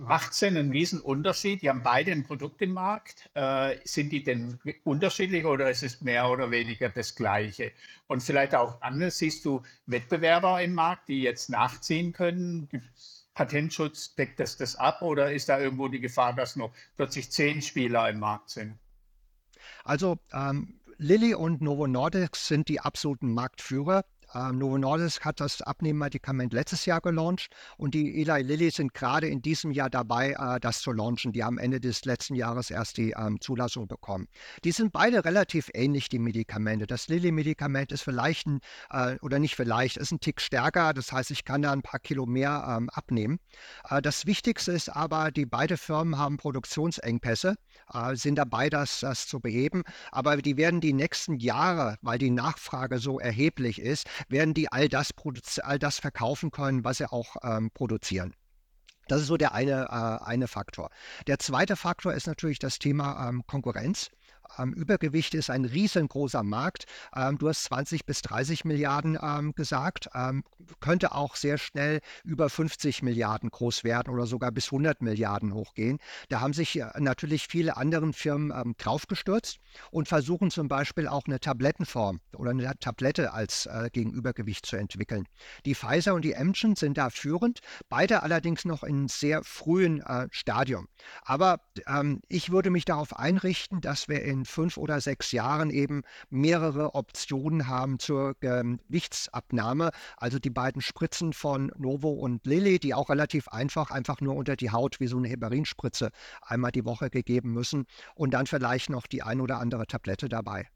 Macht 0.00 0.30
es 0.30 0.42
einen 0.44 0.70
riesen 0.70 1.00
Unterschied? 1.00 1.60
Die 1.60 1.68
haben 1.68 1.82
beide 1.82 2.12
ein 2.12 2.22
Produkt 2.22 2.62
im 2.62 2.72
Markt. 2.72 3.28
Äh, 3.34 3.78
sind 3.84 4.10
die 4.10 4.22
denn 4.22 4.58
unterschiedlich 4.84 5.44
oder 5.44 5.70
ist 5.70 5.82
es 5.82 6.00
mehr 6.00 6.30
oder 6.30 6.52
weniger 6.52 6.88
das 6.88 7.16
Gleiche? 7.16 7.72
Und 8.06 8.22
vielleicht 8.22 8.54
auch 8.54 8.80
anders, 8.80 9.18
siehst 9.18 9.44
du 9.44 9.62
Wettbewerber 9.86 10.62
im 10.62 10.74
Markt, 10.74 11.08
die 11.08 11.22
jetzt 11.22 11.50
nachziehen 11.50 12.12
können? 12.12 12.68
Patentschutz, 13.38 14.16
deckt 14.16 14.40
das 14.40 14.56
das 14.56 14.74
ab 14.74 15.00
oder 15.00 15.32
ist 15.32 15.48
da 15.48 15.60
irgendwo 15.60 15.86
die 15.86 16.00
Gefahr, 16.00 16.32
dass 16.32 16.56
noch 16.56 16.72
plötzlich 16.96 17.30
zehn 17.30 17.62
Spieler 17.62 18.10
im 18.10 18.18
Markt 18.18 18.50
sind? 18.50 18.76
Also 19.84 20.18
ähm, 20.32 20.80
Lilly 20.96 21.34
und 21.34 21.60
Novo 21.60 21.86
Nordisk 21.86 22.34
sind 22.34 22.68
die 22.68 22.80
absoluten 22.80 23.32
Marktführer 23.32 24.04
äh, 24.34 24.52
Novo 24.52 24.78
Nordisk 24.78 25.24
hat 25.24 25.40
das 25.40 25.62
Abnehmmedikament 25.62 26.52
letztes 26.52 26.86
Jahr 26.86 27.00
gelauncht 27.00 27.50
und 27.76 27.94
die 27.94 28.20
Eli 28.20 28.42
Lilly 28.42 28.70
sind 28.70 28.94
gerade 28.94 29.28
in 29.28 29.42
diesem 29.42 29.70
Jahr 29.70 29.90
dabei, 29.90 30.36
äh, 30.38 30.60
das 30.60 30.80
zu 30.80 30.92
launchen. 30.92 31.32
Die 31.32 31.44
haben 31.44 31.58
Ende 31.58 31.80
des 31.80 32.04
letzten 32.04 32.34
Jahres 32.34 32.70
erst 32.70 32.96
die 32.96 33.14
ähm, 33.16 33.40
Zulassung 33.40 33.86
bekommen. 33.86 34.28
Die 34.64 34.72
sind 34.72 34.92
beide 34.92 35.24
relativ 35.24 35.70
ähnlich, 35.74 36.08
die 36.08 36.18
Medikamente. 36.18 36.86
Das 36.86 37.08
Lilly-Medikament 37.08 37.92
ist 37.92 38.02
vielleicht 38.02 38.46
ein, 38.46 38.60
äh, 38.90 39.16
oder 39.22 39.38
nicht 39.38 39.56
vielleicht, 39.56 39.96
ist 39.96 40.12
ein 40.12 40.20
Tick 40.20 40.40
stärker. 40.40 40.92
Das 40.94 41.12
heißt, 41.12 41.30
ich 41.30 41.44
kann 41.44 41.62
da 41.62 41.72
ein 41.72 41.82
paar 41.82 42.00
Kilo 42.00 42.26
mehr 42.26 42.64
ähm, 42.68 42.90
abnehmen. 42.90 43.38
Äh, 43.88 44.02
das 44.02 44.26
Wichtigste 44.26 44.72
ist 44.72 44.88
aber, 44.88 45.30
die 45.30 45.46
beide 45.46 45.76
Firmen 45.76 46.18
haben 46.18 46.36
Produktionsengpässe, 46.36 47.56
äh, 47.92 48.16
sind 48.16 48.36
dabei, 48.36 48.68
das, 48.68 49.00
das 49.00 49.26
zu 49.26 49.40
beheben. 49.40 49.82
Aber 50.12 50.36
die 50.36 50.56
werden 50.56 50.80
die 50.80 50.92
nächsten 50.92 51.34
Jahre, 51.38 51.96
weil 52.02 52.18
die 52.18 52.30
Nachfrage 52.30 52.98
so 52.98 53.18
erheblich 53.18 53.80
ist, 53.80 54.06
werden 54.28 54.54
die 54.54 54.70
all 54.72 54.88
das, 54.88 55.10
all 55.62 55.78
das 55.78 55.98
verkaufen 55.98 56.50
können, 56.50 56.84
was 56.84 56.98
sie 56.98 57.10
auch 57.10 57.36
ähm, 57.42 57.70
produzieren. 57.72 58.34
Das 59.08 59.22
ist 59.22 59.26
so 59.26 59.36
der 59.36 59.54
eine, 59.54 59.88
äh, 59.90 60.24
eine 60.24 60.48
Faktor. 60.48 60.90
Der 61.26 61.38
zweite 61.38 61.76
Faktor 61.76 62.12
ist 62.12 62.26
natürlich 62.26 62.58
das 62.58 62.78
Thema 62.78 63.28
ähm, 63.28 63.42
Konkurrenz. 63.46 64.10
Ähm, 64.58 64.72
Übergewicht 64.72 65.34
ist 65.34 65.50
ein 65.50 65.64
riesengroßer 65.64 66.42
Markt. 66.42 66.84
Ähm, 67.14 67.38
du 67.38 67.48
hast 67.48 67.64
20 67.64 68.06
bis 68.06 68.22
30 68.22 68.64
Milliarden 68.64 69.18
ähm, 69.20 69.54
gesagt, 69.54 70.08
ähm, 70.14 70.44
könnte 70.80 71.12
auch 71.12 71.36
sehr 71.36 71.58
schnell 71.58 72.00
über 72.24 72.48
50 72.48 73.02
Milliarden 73.02 73.50
groß 73.50 73.84
werden 73.84 74.12
oder 74.12 74.26
sogar 74.26 74.52
bis 74.52 74.66
100 74.66 75.02
Milliarden 75.02 75.54
hochgehen. 75.54 75.98
Da 76.28 76.40
haben 76.40 76.52
sich 76.52 76.78
äh, 76.78 76.88
natürlich 76.98 77.46
viele 77.48 77.76
andere 77.76 78.12
Firmen 78.12 78.52
ähm, 78.52 78.74
draufgestürzt 78.78 79.58
und 79.90 80.08
versuchen 80.08 80.50
zum 80.50 80.68
Beispiel 80.68 81.08
auch 81.08 81.24
eine 81.26 81.40
Tablettenform 81.40 82.20
oder 82.36 82.50
eine 82.50 82.78
Tablette 82.78 83.32
als 83.32 83.66
äh, 83.66 83.90
gegen 83.92 84.14
zu 84.62 84.76
entwickeln. 84.76 85.26
Die 85.64 85.74
Pfizer 85.74 86.14
und 86.14 86.24
die 86.24 86.36
Amgen 86.36 86.76
sind 86.76 86.98
da 86.98 87.10
führend, 87.10 87.60
beide 87.88 88.22
allerdings 88.22 88.64
noch 88.64 88.82
in 88.82 89.08
sehr 89.08 89.42
frühen 89.42 90.00
äh, 90.02 90.28
Stadium. 90.30 90.88
Aber 91.22 91.60
ähm, 91.86 92.20
ich 92.28 92.50
würde 92.50 92.70
mich 92.70 92.84
darauf 92.84 93.16
einrichten, 93.16 93.80
dass 93.80 94.08
wir 94.08 94.22
in 94.22 94.37
in 94.38 94.44
fünf 94.44 94.76
oder 94.76 95.00
sechs 95.00 95.32
Jahren 95.32 95.70
eben 95.70 96.02
mehrere 96.30 96.94
Optionen 96.94 97.66
haben 97.68 97.98
zur 97.98 98.36
ähm, 98.42 98.80
Gewichtsabnahme. 98.88 99.90
Also 100.16 100.38
die 100.38 100.50
beiden 100.50 100.80
Spritzen 100.80 101.32
von 101.32 101.72
Novo 101.76 102.10
und 102.10 102.46
Lilly, 102.46 102.78
die 102.78 102.94
auch 102.94 103.10
relativ 103.10 103.48
einfach, 103.48 103.90
einfach 103.90 104.20
nur 104.20 104.36
unter 104.36 104.56
die 104.56 104.70
Haut 104.70 105.00
wie 105.00 105.06
so 105.06 105.18
eine 105.18 105.28
Heparinspritze 105.28 106.10
einmal 106.42 106.72
die 106.72 106.84
Woche 106.84 107.10
gegeben 107.10 107.52
müssen 107.52 107.86
und 108.14 108.32
dann 108.34 108.46
vielleicht 108.46 108.90
noch 108.90 109.06
die 109.06 109.22
ein 109.22 109.40
oder 109.40 109.58
andere 109.58 109.86
Tablette 109.86 110.28
dabei. 110.28 110.68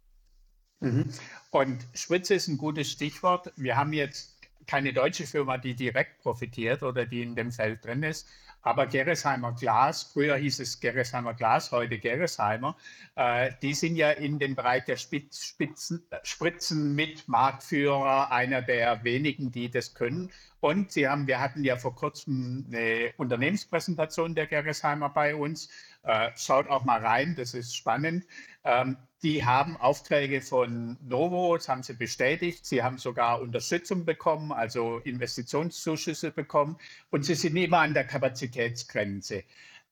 Mhm. 0.81 1.09
Und 1.51 1.87
Spritze 1.95 2.35
ist 2.35 2.49
ein 2.49 2.59
gutes 2.59 2.91
Stichwort. 2.91 3.53
Wir 3.57 3.77
haben 3.77 3.93
jetzt 3.93 4.32
keine 4.67 4.93
deutsche 4.93 5.27
Firma, 5.27 5.59
die 5.59 5.75
direkt 5.75 6.21
profitiert 6.23 6.83
oder 6.83 7.07
die 7.07 7.23
in 7.23 7.35
dem 7.35 7.53
Feld 7.53 7.85
drin 7.85 8.03
ist. 8.03 8.29
Aber 8.63 8.87
Gerresheimer 8.87 9.53
Glas, 9.53 10.05
früher 10.05 10.37
hieß 10.37 10.61
es 10.61 10.79
Gerresheimer 10.79 11.35
Glas, 11.35 11.73
heute 11.73 11.99
Gerresheimer, 11.99 12.77
äh, 13.17 13.51
die 13.61 13.75
sind 13.75 13.97
ja 13.97 14.13
in 14.13 14.39
den 14.39 14.55
Bereich 14.55 14.85
der 14.85 14.97
Spitz, 14.97 15.45
Spitzen, 15.45 16.05
Spritzen 16.23 16.95
mit 16.95 17.27
Marktführer, 17.27 18.31
einer 18.31 18.63
der 18.63 19.03
wenigen, 19.03 19.51
die 19.51 19.69
das 19.69 19.95
können. 19.95 20.31
Und 20.63 20.93
sie 20.93 21.09
haben, 21.09 21.27
wir 21.27 21.41
hatten 21.41 21.65
ja 21.65 21.77
vor 21.77 21.97
kurzem 21.97 22.65
eine 22.69 23.13
Unternehmenspräsentation 23.17 24.37
der 24.37 24.47
Gerresheimer 24.47 25.09
bei 25.09 25.35
uns. 25.35 25.69
Äh, 26.05 26.31
schaut 26.37 26.69
auch 26.69 26.85
mal 26.85 27.05
rein, 27.05 27.35
das 27.37 27.53
ist 27.53 27.75
spannend. 27.75 28.25
Ähm, 28.63 28.97
die 29.25 29.45
haben 29.45 29.77
Aufträge 29.77 30.41
von 30.41 30.99
Novo, 31.03 31.57
das 31.57 31.69
haben 31.69 31.83
sie 31.83 31.95
bestätigt. 31.95 32.65
Sie 32.65 32.81
haben 32.81 32.99
sogar 32.99 33.41
Unterstützung 33.41 34.05
bekommen, 34.05 34.53
also 34.53 34.99
Investitionszuschüsse 34.99 36.31
bekommen. 36.31 36.77
Und 37.11 37.25
sie 37.25 37.35
sind 37.35 37.57
immer 37.57 37.79
an 37.81 37.93
der 37.93 38.05
Kapazitätsgrenze. 38.05 39.43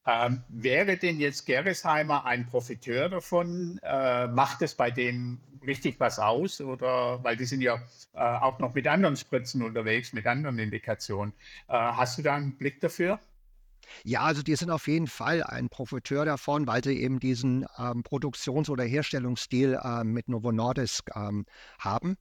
Ähm, 0.07 0.43
wäre 0.49 0.97
denn 0.97 1.21
jetzt 1.21 1.45
Gerresheimer 1.47 2.25
ein 2.25 2.47
Profiteur 2.47 3.09
davon? 3.09 3.79
Äh, 3.83 4.29
macht 4.29 4.63
es 4.63 4.75
bei 4.75 4.91
denen 4.91 5.41
richtig 5.67 6.01
was 6.01 6.19
aus? 6.19 6.61
Oder 6.61 7.23
weil 7.23 7.37
die 7.37 7.45
sind 7.45 7.61
ja 7.61 7.77
äh, 8.15 8.19
auch 8.19 8.59
noch 8.59 8.75
mit 8.75 8.87
anderen 8.87 9.17
Spritzen 9.17 9.63
unterwegs, 9.63 10.13
mit 10.13 10.27
anderen 10.27 10.59
Indikationen. 10.59 11.33
Äh, 11.69 11.75
hast 11.75 12.19
du 12.19 12.23
da 12.23 12.37
einen 12.37 12.57
Blick 12.57 12.81
dafür? 12.81 13.21
Ja, 14.05 14.21
also 14.23 14.43
die 14.43 14.57
sind 14.57 14.71
auf 14.71 14.87
jeden 14.89 15.07
Fall 15.07 15.43
ein 15.43 15.69
Profiteur 15.69 16.25
davon, 16.25 16.67
weil 16.67 16.83
sie 16.83 17.01
eben 17.01 17.19
diesen 17.19 17.67
ähm, 17.79 18.03
Produktions- 18.03 18.71
oder 18.71 18.85
Herstellungsstil 18.85 19.79
äh, 19.83 20.05
mit 20.05 20.29
Novo 20.29 20.53
Nordisk 20.53 21.11
ähm, 21.15 21.45
haben. 21.79 22.17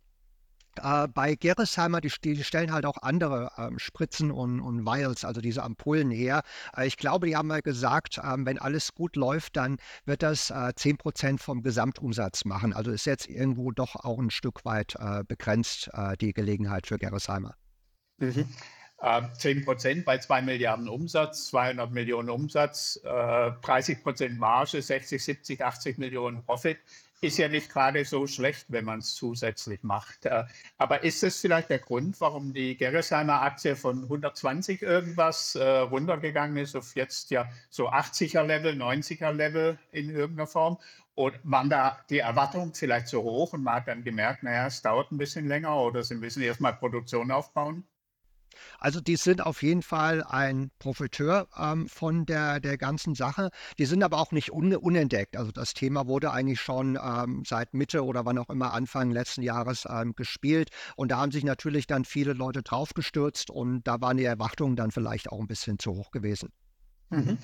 Äh, 0.81 1.07
bei 1.07 1.35
Gerresheimer, 1.35 2.01
die, 2.01 2.11
die, 2.23 2.43
stellen 2.43 2.71
halt 2.71 2.85
auch 2.85 2.97
andere 3.01 3.51
ähm, 3.57 3.79
Spritzen 3.79 4.31
und, 4.31 4.59
und 4.59 4.85
Vials, 4.85 5.25
also 5.25 5.41
diese 5.41 5.63
Ampullen 5.63 6.11
her. 6.11 6.43
Äh, 6.75 6.87
ich 6.87 6.97
glaube, 6.97 7.27
die 7.27 7.35
haben 7.35 7.47
mal 7.47 7.61
gesagt, 7.61 8.19
ähm, 8.23 8.45
wenn 8.45 8.57
alles 8.57 8.93
gut 8.93 9.15
läuft, 9.15 9.57
dann 9.57 9.77
wird 10.05 10.23
das 10.23 10.49
äh, 10.49 10.53
10% 10.53 11.39
vom 11.39 11.61
Gesamtumsatz 11.61 12.45
machen. 12.45 12.73
Also 12.73 12.91
ist 12.91 13.05
jetzt 13.05 13.27
irgendwo 13.29 13.71
doch 13.71 13.95
auch 13.95 14.19
ein 14.19 14.31
Stück 14.31 14.65
weit 14.65 14.95
äh, 14.99 15.23
begrenzt, 15.23 15.89
äh, 15.93 16.17
die 16.17 16.33
Gelegenheit 16.33 16.87
für 16.87 16.97
Gerresheimer. 16.97 17.55
Mhm. 18.17 18.45
10 19.37 19.63
Prozent 19.63 20.03
bei 20.03 20.17
2 20.17 20.41
Milliarden 20.41 20.89
Umsatz, 20.89 21.47
200 21.47 21.89
Millionen 21.89 22.29
Umsatz, 22.29 22.99
30 23.01 24.03
Prozent 24.03 24.37
Marge, 24.37 24.81
60, 24.81 25.23
70, 25.23 25.63
80 25.63 25.97
Millionen 25.99 26.43
Profit. 26.43 26.79
Ist 27.21 27.37
ja 27.37 27.49
nicht 27.49 27.69
gerade 27.69 28.05
so 28.05 28.27
schlecht, 28.27 28.65
wenn 28.69 28.85
man 28.85 28.99
es 28.99 29.13
zusätzlich 29.15 29.83
macht. 29.83 30.25
Äh, 30.25 30.45
aber 30.77 31.03
ist 31.03 31.21
das 31.21 31.39
vielleicht 31.39 31.69
der 31.69 31.79
Grund, 31.79 32.19
warum 32.21 32.53
die 32.53 32.77
Gerresheimer 32.77 33.41
Aktie 33.41 33.75
von 33.75 34.03
120 34.03 34.81
irgendwas 34.81 35.55
äh, 35.55 35.63
runtergegangen 35.63 36.55
ist 36.55 36.77
auf 36.77 36.95
jetzt 36.95 37.29
ja 37.31 37.49
so 37.69 37.89
80er 37.89 38.43
Level, 38.43 38.73
90er 38.73 39.33
Level 39.33 39.77
in 39.91 40.09
irgendeiner 40.09 40.47
Form? 40.47 40.77
Und 41.15 41.35
waren 41.43 41.69
da 41.69 41.99
die 42.09 42.19
Erwartungen 42.19 42.73
vielleicht 42.73 43.09
so 43.09 43.21
hoch 43.21 43.51
und 43.51 43.63
man 43.63 43.75
hat 43.75 43.89
dann 43.89 44.05
gemerkt, 44.05 44.43
naja, 44.43 44.67
es 44.67 44.81
dauert 44.81 45.11
ein 45.11 45.17
bisschen 45.17 45.47
länger 45.49 45.75
oder 45.75 46.03
sie 46.03 46.15
müssen 46.15 46.41
erstmal 46.41 46.73
Produktion 46.77 47.31
aufbauen? 47.31 47.85
Also 48.79 49.01
die 49.01 49.15
sind 49.15 49.45
auf 49.45 49.63
jeden 49.63 49.81
Fall 49.81 50.23
ein 50.23 50.71
Profiteur 50.79 51.47
ähm, 51.57 51.87
von 51.87 52.25
der, 52.25 52.59
der 52.59 52.77
ganzen 52.77 53.15
Sache. 53.15 53.49
Die 53.77 53.85
sind 53.85 54.03
aber 54.03 54.19
auch 54.19 54.31
nicht 54.31 54.51
un 54.51 54.75
unentdeckt. 54.75 55.37
Also 55.37 55.51
das 55.51 55.73
Thema 55.73 56.07
wurde 56.07 56.31
eigentlich 56.31 56.61
schon 56.61 56.97
ähm, 57.01 57.43
seit 57.45 57.73
Mitte 57.73 58.05
oder 58.05 58.25
wann 58.25 58.37
auch 58.37 58.49
immer 58.49 58.73
Anfang 58.73 59.11
letzten 59.11 59.41
Jahres 59.41 59.87
ähm, 59.89 60.13
gespielt. 60.15 60.69
Und 60.95 61.11
da 61.11 61.17
haben 61.17 61.31
sich 61.31 61.43
natürlich 61.43 61.87
dann 61.87 62.05
viele 62.05 62.33
Leute 62.33 62.61
draufgestürzt 62.61 63.49
und 63.49 63.87
da 63.87 64.01
waren 64.01 64.17
die 64.17 64.25
Erwartungen 64.25 64.75
dann 64.75 64.91
vielleicht 64.91 65.31
auch 65.31 65.39
ein 65.39 65.47
bisschen 65.47 65.79
zu 65.79 65.95
hoch 65.95 66.11
gewesen. 66.11 66.49
Mhm. 67.09 67.37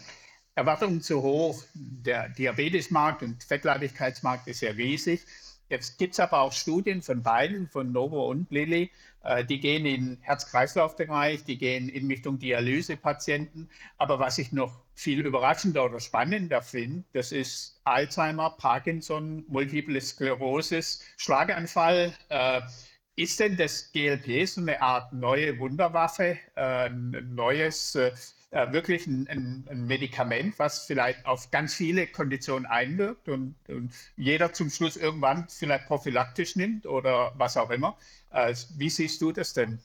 Erwartungen 0.55 1.01
zu 1.01 1.21
hoch. 1.21 1.63
Der 1.74 2.29
Diabetesmarkt 2.29 3.24
und 3.24 3.43
Fettleibigkeitsmarkt 3.43 4.47
ist 4.47 4.62
ja 4.62 4.71
riesig. 4.71 5.25
Jetzt 5.69 5.98
gibt 5.98 6.13
es 6.13 6.19
aber 6.19 6.41
auch 6.41 6.51
Studien 6.51 7.01
von 7.01 7.24
beiden, 7.24 7.67
von 7.67 7.91
Novo 7.91 8.29
und 8.29 8.51
Lilly, 8.51 8.91
äh, 9.24 9.43
die 9.43 9.60
gehen 9.60 9.86
in 9.86 10.17
Herz-Kreislauf-Bereich, 10.22 11.43
die 11.43 11.57
gehen 11.57 11.89
in 11.89 12.07
Richtung 12.07 12.38
Dialysepatienten. 12.38 13.69
Aber 13.98 14.19
was 14.19 14.38
ich 14.38 14.51
noch 14.51 14.84
viel 14.93 15.25
überraschender 15.25 15.86
oder 15.86 16.00
spannender 16.00 16.62
finde, 16.62 17.03
das 17.13 17.31
ist 17.31 17.81
Alzheimer, 17.84 18.51
Parkinson, 18.51 19.43
Multiple 19.48 20.00
Sklerosis, 20.00 21.03
Schlaganfall. 21.17 22.13
Äh, 22.29 22.62
ist 23.17 23.39
denn 23.39 23.55
das 23.55 23.91
GLP 23.93 24.45
so 24.45 24.62
eine 24.62 24.81
Art 24.81 25.13
neue 25.13 25.57
Wunderwaffe, 25.57 26.38
äh, 26.55 26.89
ein 26.89 27.34
neues 27.34 27.98
äh, 28.55 28.71
wirklich 28.71 29.05
ein, 29.05 29.27
ein, 29.27 29.65
ein, 29.69 29.85
Medikament, 29.85 30.57
was 30.57 30.85
vielleicht 30.85 31.25
auf 31.25 31.51
ganz 31.51 31.74
viele 31.74 32.07
Konditionen 32.07 32.65
einwirkt 32.65 33.27
und, 33.27 33.55
und, 33.67 33.91
jeder 34.15 34.53
zum 34.53 34.69
Schluss 34.69 34.95
irgendwann 34.95 35.47
vielleicht 35.50 35.88
prophylaktisch 35.88 36.55
nimmt 36.55 36.85
oder 36.85 37.33
was 37.35 37.57
auch 37.57 37.69
immer. 37.69 37.97
Äh, 38.31 38.55
wie 38.77 38.89
siehst 38.89 39.21
du 39.21 39.33
das 39.33 39.53
denn? 39.53 39.79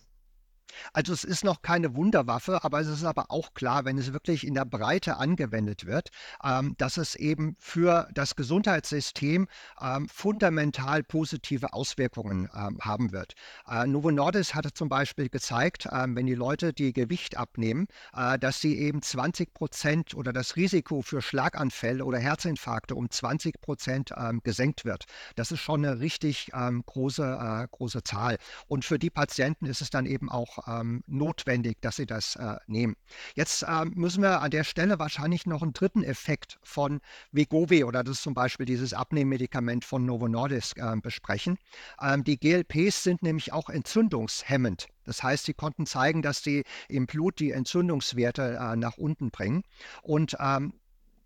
Also 0.92 1.12
es 1.12 1.24
ist 1.24 1.44
noch 1.44 1.62
keine 1.62 1.94
Wunderwaffe, 1.94 2.64
aber 2.64 2.80
es 2.80 2.88
ist 2.88 3.04
aber 3.04 3.30
auch 3.30 3.54
klar, 3.54 3.84
wenn 3.84 3.98
es 3.98 4.12
wirklich 4.12 4.46
in 4.46 4.54
der 4.54 4.64
Breite 4.64 5.16
angewendet 5.16 5.86
wird, 5.86 6.10
ähm, 6.44 6.74
dass 6.78 6.96
es 6.96 7.14
eben 7.14 7.56
für 7.58 8.08
das 8.14 8.36
Gesundheitssystem 8.36 9.48
ähm, 9.80 10.08
fundamental 10.08 11.02
positive 11.02 11.72
Auswirkungen 11.72 12.48
ähm, 12.54 12.78
haben 12.80 13.12
wird. 13.12 13.34
Äh, 13.68 13.86
Novo 13.86 14.10
Nordisk 14.10 14.54
hatte 14.54 14.72
zum 14.72 14.88
Beispiel 14.88 15.28
gezeigt, 15.28 15.88
ähm, 15.92 16.16
wenn 16.16 16.26
die 16.26 16.34
Leute 16.34 16.72
die 16.72 16.92
Gewicht 16.92 17.36
abnehmen, 17.36 17.86
äh, 18.14 18.38
dass 18.38 18.60
sie 18.60 18.78
eben 18.78 19.02
20 19.02 19.54
Prozent 19.54 20.14
oder 20.14 20.32
das 20.32 20.56
Risiko 20.56 21.02
für 21.02 21.22
Schlaganfälle 21.22 22.04
oder 22.04 22.18
Herzinfarkte 22.18 22.94
um 22.94 23.10
20 23.10 23.60
Prozent 23.60 24.12
ähm, 24.16 24.40
gesenkt 24.42 24.84
wird. 24.84 25.04
Das 25.36 25.52
ist 25.52 25.60
schon 25.60 25.84
eine 25.84 26.00
richtig 26.00 26.50
ähm, 26.54 26.82
große, 26.84 27.22
äh, 27.22 27.68
große 27.70 28.02
Zahl. 28.02 28.38
Und 28.66 28.84
für 28.84 28.98
die 28.98 29.10
Patienten 29.10 29.66
ist 29.66 29.80
es 29.80 29.90
dann 29.90 30.06
eben 30.06 30.30
auch 30.30 30.59
ähm, 30.66 31.02
notwendig, 31.06 31.80
dass 31.80 31.96
sie 31.96 32.06
das 32.06 32.36
äh, 32.36 32.56
nehmen. 32.66 32.96
Jetzt 33.34 33.64
ähm, 33.68 33.92
müssen 33.94 34.22
wir 34.22 34.40
an 34.40 34.50
der 34.50 34.64
Stelle 34.64 34.98
wahrscheinlich 34.98 35.46
noch 35.46 35.62
einen 35.62 35.72
dritten 35.72 36.02
Effekt 36.02 36.58
von 36.62 37.00
Wegovy 37.32 37.84
oder 37.84 38.04
das 38.04 38.18
ist 38.18 38.22
zum 38.22 38.34
Beispiel 38.34 38.66
dieses 38.66 38.92
Abnehmmedikament 38.92 39.84
von 39.84 40.04
Novo 40.04 40.28
Nordisk 40.28 40.78
äh, 40.78 40.96
besprechen. 41.00 41.58
Ähm, 42.00 42.24
die 42.24 42.38
GLPs 42.38 43.02
sind 43.02 43.22
nämlich 43.22 43.52
auch 43.52 43.68
entzündungshemmend. 43.68 44.88
Das 45.04 45.22
heißt, 45.22 45.46
sie 45.46 45.54
konnten 45.54 45.86
zeigen, 45.86 46.22
dass 46.22 46.42
sie 46.42 46.64
im 46.88 47.06
Blut 47.06 47.40
die 47.40 47.50
Entzündungswerte 47.52 48.58
äh, 48.60 48.76
nach 48.76 48.96
unten 48.96 49.30
bringen. 49.30 49.62
Und 50.02 50.36
ähm, 50.38 50.74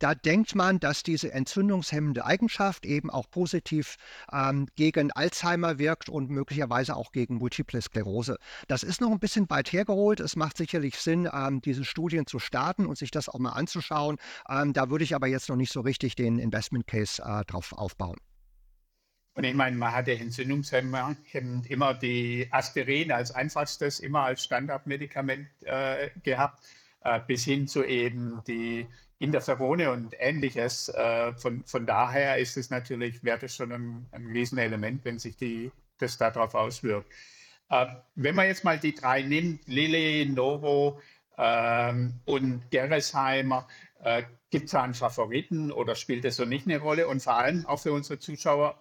da 0.04 0.14
denkt 0.14 0.54
man, 0.54 0.80
dass 0.80 1.02
diese 1.02 1.32
entzündungshemmende 1.32 2.26
Eigenschaft 2.26 2.84
eben 2.84 3.08
auch 3.08 3.30
positiv 3.30 3.96
ähm, 4.30 4.68
gegen 4.76 5.10
Alzheimer 5.10 5.78
wirkt 5.78 6.10
und 6.10 6.28
möglicherweise 6.28 6.94
auch 6.94 7.10
gegen 7.10 7.36
Multiple 7.36 7.80
Sklerose. 7.80 8.36
Das 8.68 8.82
ist 8.82 9.00
noch 9.00 9.10
ein 9.10 9.18
bisschen 9.18 9.48
weit 9.48 9.72
hergeholt. 9.72 10.20
Es 10.20 10.36
macht 10.36 10.58
sicherlich 10.58 10.96
Sinn, 10.96 11.26
ähm, 11.32 11.62
diese 11.62 11.86
Studien 11.86 12.26
zu 12.26 12.38
starten 12.38 12.84
und 12.84 12.98
sich 12.98 13.12
das 13.12 13.30
auch 13.30 13.38
mal 13.38 13.52
anzuschauen. 13.52 14.18
Ähm, 14.46 14.74
da 14.74 14.90
würde 14.90 15.04
ich 15.04 15.14
aber 15.14 15.26
jetzt 15.26 15.48
noch 15.48 15.56
nicht 15.56 15.72
so 15.72 15.80
richtig 15.80 16.16
den 16.16 16.38
Investment 16.38 16.86
Case 16.86 17.22
äh, 17.22 17.42
drauf 17.46 17.72
aufbauen. 17.72 18.18
Und 19.32 19.44
ich 19.44 19.54
meine, 19.54 19.74
man 19.74 19.90
hatte 19.90 20.12
Entzündungshemmer 20.18 21.16
immer 21.66 21.94
die 21.94 22.46
Aspirin 22.50 23.10
als 23.10 23.30
einfachstes, 23.30 24.00
immer 24.00 24.24
als 24.24 24.44
Standardmedikament 24.44 25.48
äh, 25.62 26.10
gehabt, 26.22 26.62
äh, 27.04 27.20
bis 27.26 27.44
hin 27.44 27.66
zu 27.66 27.82
eben 27.84 28.42
die 28.46 28.86
Interferone 29.18 29.90
und 29.90 30.14
ähnliches. 30.18 30.88
Äh, 30.88 31.32
von, 31.34 31.64
von 31.64 31.86
daher 31.86 32.38
ist 32.38 32.56
es 32.56 32.70
natürlich, 32.70 33.22
wäre 33.24 33.38
das 33.38 33.54
schon 33.54 33.72
ein, 33.72 34.06
ein 34.12 34.26
Riesenelement, 34.26 35.04
wenn 35.04 35.18
sich 35.18 35.36
die, 35.36 35.70
das 35.98 36.18
darauf 36.18 36.54
auswirkt. 36.54 37.10
Äh, 37.70 37.86
wenn 38.14 38.34
man 38.34 38.46
jetzt 38.46 38.64
mal 38.64 38.78
die 38.78 38.94
drei 38.94 39.22
nimmt, 39.22 39.66
Lilly, 39.66 40.26
Novo 40.26 41.00
ähm, 41.38 42.20
und 42.24 42.70
Gerresheimer, 42.70 43.66
äh, 44.02 44.24
gibt 44.50 44.66
es 44.66 44.72
da 44.72 44.82
einen 44.82 44.94
Favoriten 44.94 45.72
oder 45.72 45.94
spielt 45.94 46.24
das 46.24 46.36
so 46.36 46.44
nicht 46.44 46.66
eine 46.66 46.78
Rolle? 46.78 47.08
Und 47.08 47.22
vor 47.22 47.34
allem 47.34 47.66
auch 47.66 47.80
für 47.80 47.92
unsere 47.92 48.18
Zuschauer, 48.18 48.78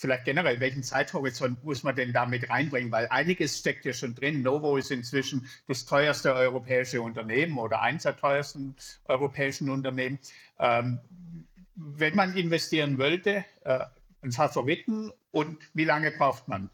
vielleicht 0.00 0.24
generell, 0.24 0.58
welchen 0.60 0.82
Zeithorizont 0.82 1.62
muss 1.62 1.82
man 1.82 1.94
denn 1.94 2.14
damit 2.14 2.48
reinbringen? 2.48 2.90
Weil 2.90 3.06
einiges 3.08 3.58
steckt 3.58 3.84
ja 3.84 3.92
schon 3.92 4.14
drin. 4.14 4.42
Novo 4.42 4.78
ist 4.78 4.90
inzwischen 4.90 5.46
das 5.68 5.84
teuerste 5.84 6.34
europäische 6.34 7.02
Unternehmen 7.02 7.58
oder 7.58 7.82
eins 7.82 8.04
der 8.04 8.16
teuersten 8.16 8.74
europäischen 9.04 9.68
Unternehmen. 9.68 10.18
Ähm, 10.58 11.00
wenn 11.74 12.16
man 12.16 12.34
investieren 12.34 12.96
wollte, 12.98 13.44
äh, 13.64 13.80
einen 14.22 14.32
Favoriten 14.32 15.12
und 15.32 15.58
wie 15.74 15.84
lange 15.84 16.10
braucht 16.12 16.48
man? 16.48 16.70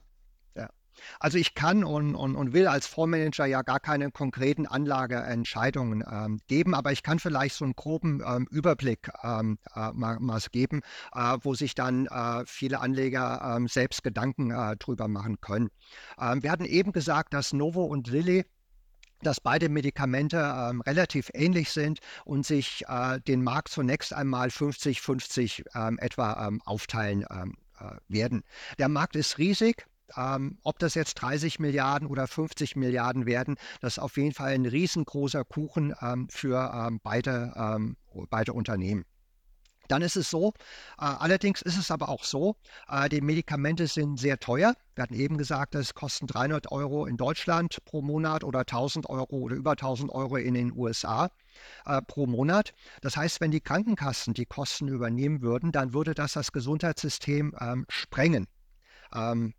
Also 1.21 1.39
ich 1.39 1.55
kann 1.55 1.85
und, 1.85 2.15
und, 2.15 2.37
und 2.37 2.53
will 2.53 2.67
als 2.67 2.87
Fondsmanager 2.87 3.47
ja 3.47 3.63
gar 3.63 3.81
keine 3.81 4.11
konkreten 4.11 4.67
Anlageentscheidungen 4.67 6.05
ähm, 6.11 6.41
geben, 6.47 6.75
aber 6.75 6.93
ich 6.93 7.03
kann 7.03 7.19
vielleicht 7.19 7.57
so 7.57 7.65
einen 7.65 7.75
groben 7.75 8.23
ähm, 8.27 8.47
Überblick 8.51 9.11
ähm, 9.23 9.59
äh, 9.75 9.93
mal, 9.93 10.19
mal, 10.21 10.41
geben, 10.53 10.83
äh, 11.15 11.39
wo 11.43 11.55
sich 11.55 11.75
dann 11.75 12.07
äh, 12.07 12.45
viele 12.47 12.81
Anleger 12.81 13.57
ähm, 13.57 13.69
selbst 13.69 14.03
Gedanken 14.03 14.51
äh, 14.51 14.77
drüber 14.77 15.09
machen 15.09 15.41
können. 15.41 15.71
Ähm, 16.21 16.43
wir 16.43 16.51
hatten 16.51 16.65
eben 16.65 16.93
gesagt, 16.93 17.35
dass 17.35 17.53
Novo 17.53 17.85
und 17.85 18.09
Lilly 18.09 18.45
dass 19.23 19.41
beide 19.41 19.69
Medikamente 19.69 20.37
ähm, 20.37 20.83
relativ 20.83 21.31
ähnlich 21.33 21.71
sind 21.71 22.01
und 22.25 22.45
sich 22.45 22.85
äh, 22.87 23.19
den 23.21 23.43
Markt 23.43 23.69
zunächst 23.69 24.13
einmal 24.13 24.49
50-50 24.49 25.65
ähm, 25.75 25.99
etwa 25.99 26.47
ähm, 26.47 26.61
aufteilen 26.65 27.25
ähm, 27.31 27.57
äh, 27.81 27.97
werden. 28.09 28.43
Der 28.79 28.89
Markt 28.89 29.17
ist 29.17 29.39
riesig. 29.39 29.87
Ähm, 30.17 30.59
ob 30.63 30.79
das 30.79 30.95
jetzt 30.95 31.15
30 31.15 31.59
Milliarden 31.59 32.07
oder 32.09 32.27
50 32.27 32.77
Milliarden 32.77 33.27
werden, 33.27 33.57
das 33.81 33.95
ist 33.95 33.99
auf 33.99 34.17
jeden 34.17 34.33
Fall 34.33 34.53
ein 34.53 34.67
riesengroßer 34.67 35.45
Kuchen 35.45 35.95
ähm, 36.01 36.29
für 36.29 36.73
ähm, 36.75 37.01
beide, 37.03 37.53
ähm, 37.57 37.97
beide 38.31 38.53
Unternehmen. 38.53 39.05
Dann 39.89 40.03
ist 40.03 40.17
es 40.17 40.31
so, 40.31 40.53
äh, 40.99 41.05
allerdings 41.05 41.63
ist 41.63 41.79
es 41.79 41.91
aber 41.91 42.09
auch 42.09 42.25
so, 42.25 42.57
äh, 42.89 43.09
die 43.09 43.21
Medikamente 43.21 43.87
sind 43.87 44.19
sehr 44.19 44.39
teuer. 44.39 44.75
Wir 44.95 45.03
hatten 45.03 45.15
eben 45.15 45.39
gesagt, 45.39 45.75
es 45.75 45.95
kosten 45.95 46.27
300 46.27 46.73
Euro 46.73 47.07
in 47.07 47.17
Deutschland 47.17 47.79
pro 47.85 48.03
Monat 48.03 48.45
oder 48.45 48.61
1000 48.61 49.09
Euro 49.09 49.37
oder 49.37 49.57
über 49.57 49.73
1000 49.73 50.11
Euro 50.11 50.37
in 50.37 50.55
den 50.55 50.73
USA 50.73 51.31
äh, 51.85 52.03
pro 52.03 52.27
Monat. 52.27 52.75
Das 53.01 53.17
heißt, 53.17 53.41
wenn 53.41 53.51
die 53.51 53.61
Krankenkassen 53.61 54.35
die 54.35 54.47
Kosten 54.47 54.89
übernehmen 54.89 55.43
würden, 55.43 55.73
dann 55.73 55.93
würde 55.93 56.15
das 56.15 56.33
das 56.33 56.53
Gesundheitssystem 56.53 57.55
ähm, 57.61 57.87
sprengen. 57.89 58.47
Ähm, 59.15 59.55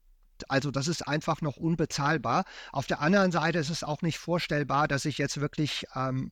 also 0.50 0.72
das 0.72 0.88
ist 0.88 1.08
einfach 1.08 1.42
noch 1.42 1.58
unbezahlbar. 1.58 2.46
Auf 2.72 2.88
der 2.88 3.02
anderen 3.02 3.32
Seite 3.32 3.60
ist 3.60 3.70
es 3.70 3.84
auch 3.84 4.02
nicht 4.02 4.18
vorstellbar, 4.18 4.88
dass 4.88 5.04
sich 5.04 5.18
jetzt 5.18 5.40
wirklich 5.40 5.86
ähm, 5.96 6.32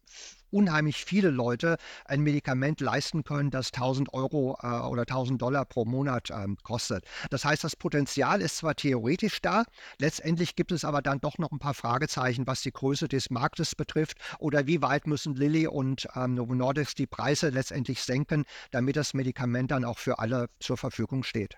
unheimlich 0.56 1.04
viele 1.04 1.30
Leute 1.30 1.78
ein 2.06 2.22
Medikament 2.22 2.80
leisten 2.80 3.24
können, 3.24 3.52
das 3.52 3.74
1000 3.74 4.14
Euro 4.14 4.58
äh, 4.64 4.68
oder 4.68 5.02
1000 5.02 5.42
Dollar 5.42 5.66
pro 5.66 5.86
Monat 5.86 6.30
ähm, 6.32 6.58
kostet. 6.64 7.06
Das 7.30 7.44
heißt, 7.44 7.64
das 7.64 7.76
Potenzial 7.76 8.42
ist 8.42 8.58
zwar 8.58 8.76
theoretisch 8.76 9.42
da, 9.42 9.66
letztendlich 10.00 10.56
gibt 10.56 10.72
es 10.72 10.86
aber 10.86 11.02
dann 11.02 11.20
doch 11.20 11.38
noch 11.38 11.52
ein 11.52 11.60
paar 11.60 11.74
Fragezeichen, 11.74 12.48
was 12.48 12.62
die 12.62 12.72
Größe 12.72 13.08
des 13.08 13.30
Marktes 13.30 13.76
betrifft 13.76 14.18
oder 14.40 14.66
wie 14.66 14.82
weit 14.82 15.08
müssen 15.08 15.36
Lilly 15.36 15.68
und 15.68 16.08
ähm, 16.16 16.36
Novo 16.36 16.56
Nordisk 16.56 16.96
die 16.96 17.08
Preise 17.08 17.50
letztendlich 17.50 18.02
senken, 18.02 18.46
damit 18.72 18.96
das 18.96 19.14
Medikament 19.14 19.72
dann 19.72 19.84
auch 19.84 20.00
für 20.00 20.20
alle 20.20 20.48
zur 20.60 20.78
Verfügung 20.78 21.24
steht. 21.24 21.58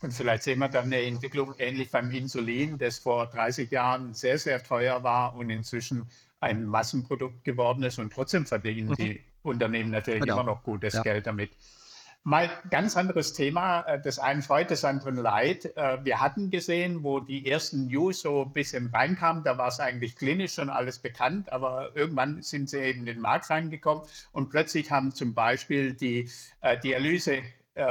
Und 0.00 0.12
vielleicht 0.12 0.44
sehen 0.44 0.60
wir 0.60 0.68
dann 0.68 0.86
eine 0.86 1.02
Entwicklung 1.02 1.54
ähnlich 1.58 1.90
beim 1.90 2.10
Insulin, 2.10 2.78
das 2.78 2.98
vor 2.98 3.26
30 3.26 3.70
Jahren 3.70 4.14
sehr, 4.14 4.38
sehr 4.38 4.62
teuer 4.62 5.02
war 5.02 5.34
und 5.34 5.50
inzwischen 5.50 6.08
ein 6.40 6.66
Massenprodukt 6.66 7.44
geworden 7.44 7.82
ist. 7.82 7.98
Und 7.98 8.12
trotzdem 8.12 8.46
verdienen 8.46 8.90
mhm. 8.90 8.94
die 8.94 9.20
Unternehmen 9.42 9.90
natürlich 9.90 10.20
genau. 10.20 10.34
immer 10.34 10.44
noch 10.44 10.62
gutes 10.62 10.94
ja. 10.94 11.02
Geld 11.02 11.26
damit. 11.26 11.50
Mal 12.24 12.50
ganz 12.70 12.96
anderes 12.96 13.32
Thema. 13.32 13.82
Äh, 13.82 14.02
das 14.02 14.18
einen 14.18 14.42
freut, 14.42 14.70
das 14.70 14.84
andere 14.84 15.10
leid. 15.12 15.76
Äh, 15.76 16.04
wir 16.04 16.20
hatten 16.20 16.50
gesehen, 16.50 17.02
wo 17.02 17.20
die 17.20 17.48
ersten 17.50 17.86
News 17.86 18.20
so 18.20 18.42
ein 18.42 18.52
bisschen 18.52 18.88
reinkamen, 18.88 19.44
da 19.44 19.56
war 19.56 19.68
es 19.68 19.80
eigentlich 19.80 20.14
klinisch 20.16 20.54
schon 20.54 20.68
alles 20.68 20.98
bekannt, 20.98 21.50
aber 21.52 21.96
irgendwann 21.96 22.42
sind 22.42 22.68
sie 22.68 22.78
eben 22.78 23.00
in 23.00 23.06
den 23.06 23.20
Markt 23.20 23.48
reingekommen 23.50 24.04
und 24.32 24.50
plötzlich 24.50 24.90
haben 24.90 25.14
zum 25.14 25.32
Beispiel 25.32 25.94
die 25.94 26.28
äh, 26.60 26.78
Dialyse 26.78 27.42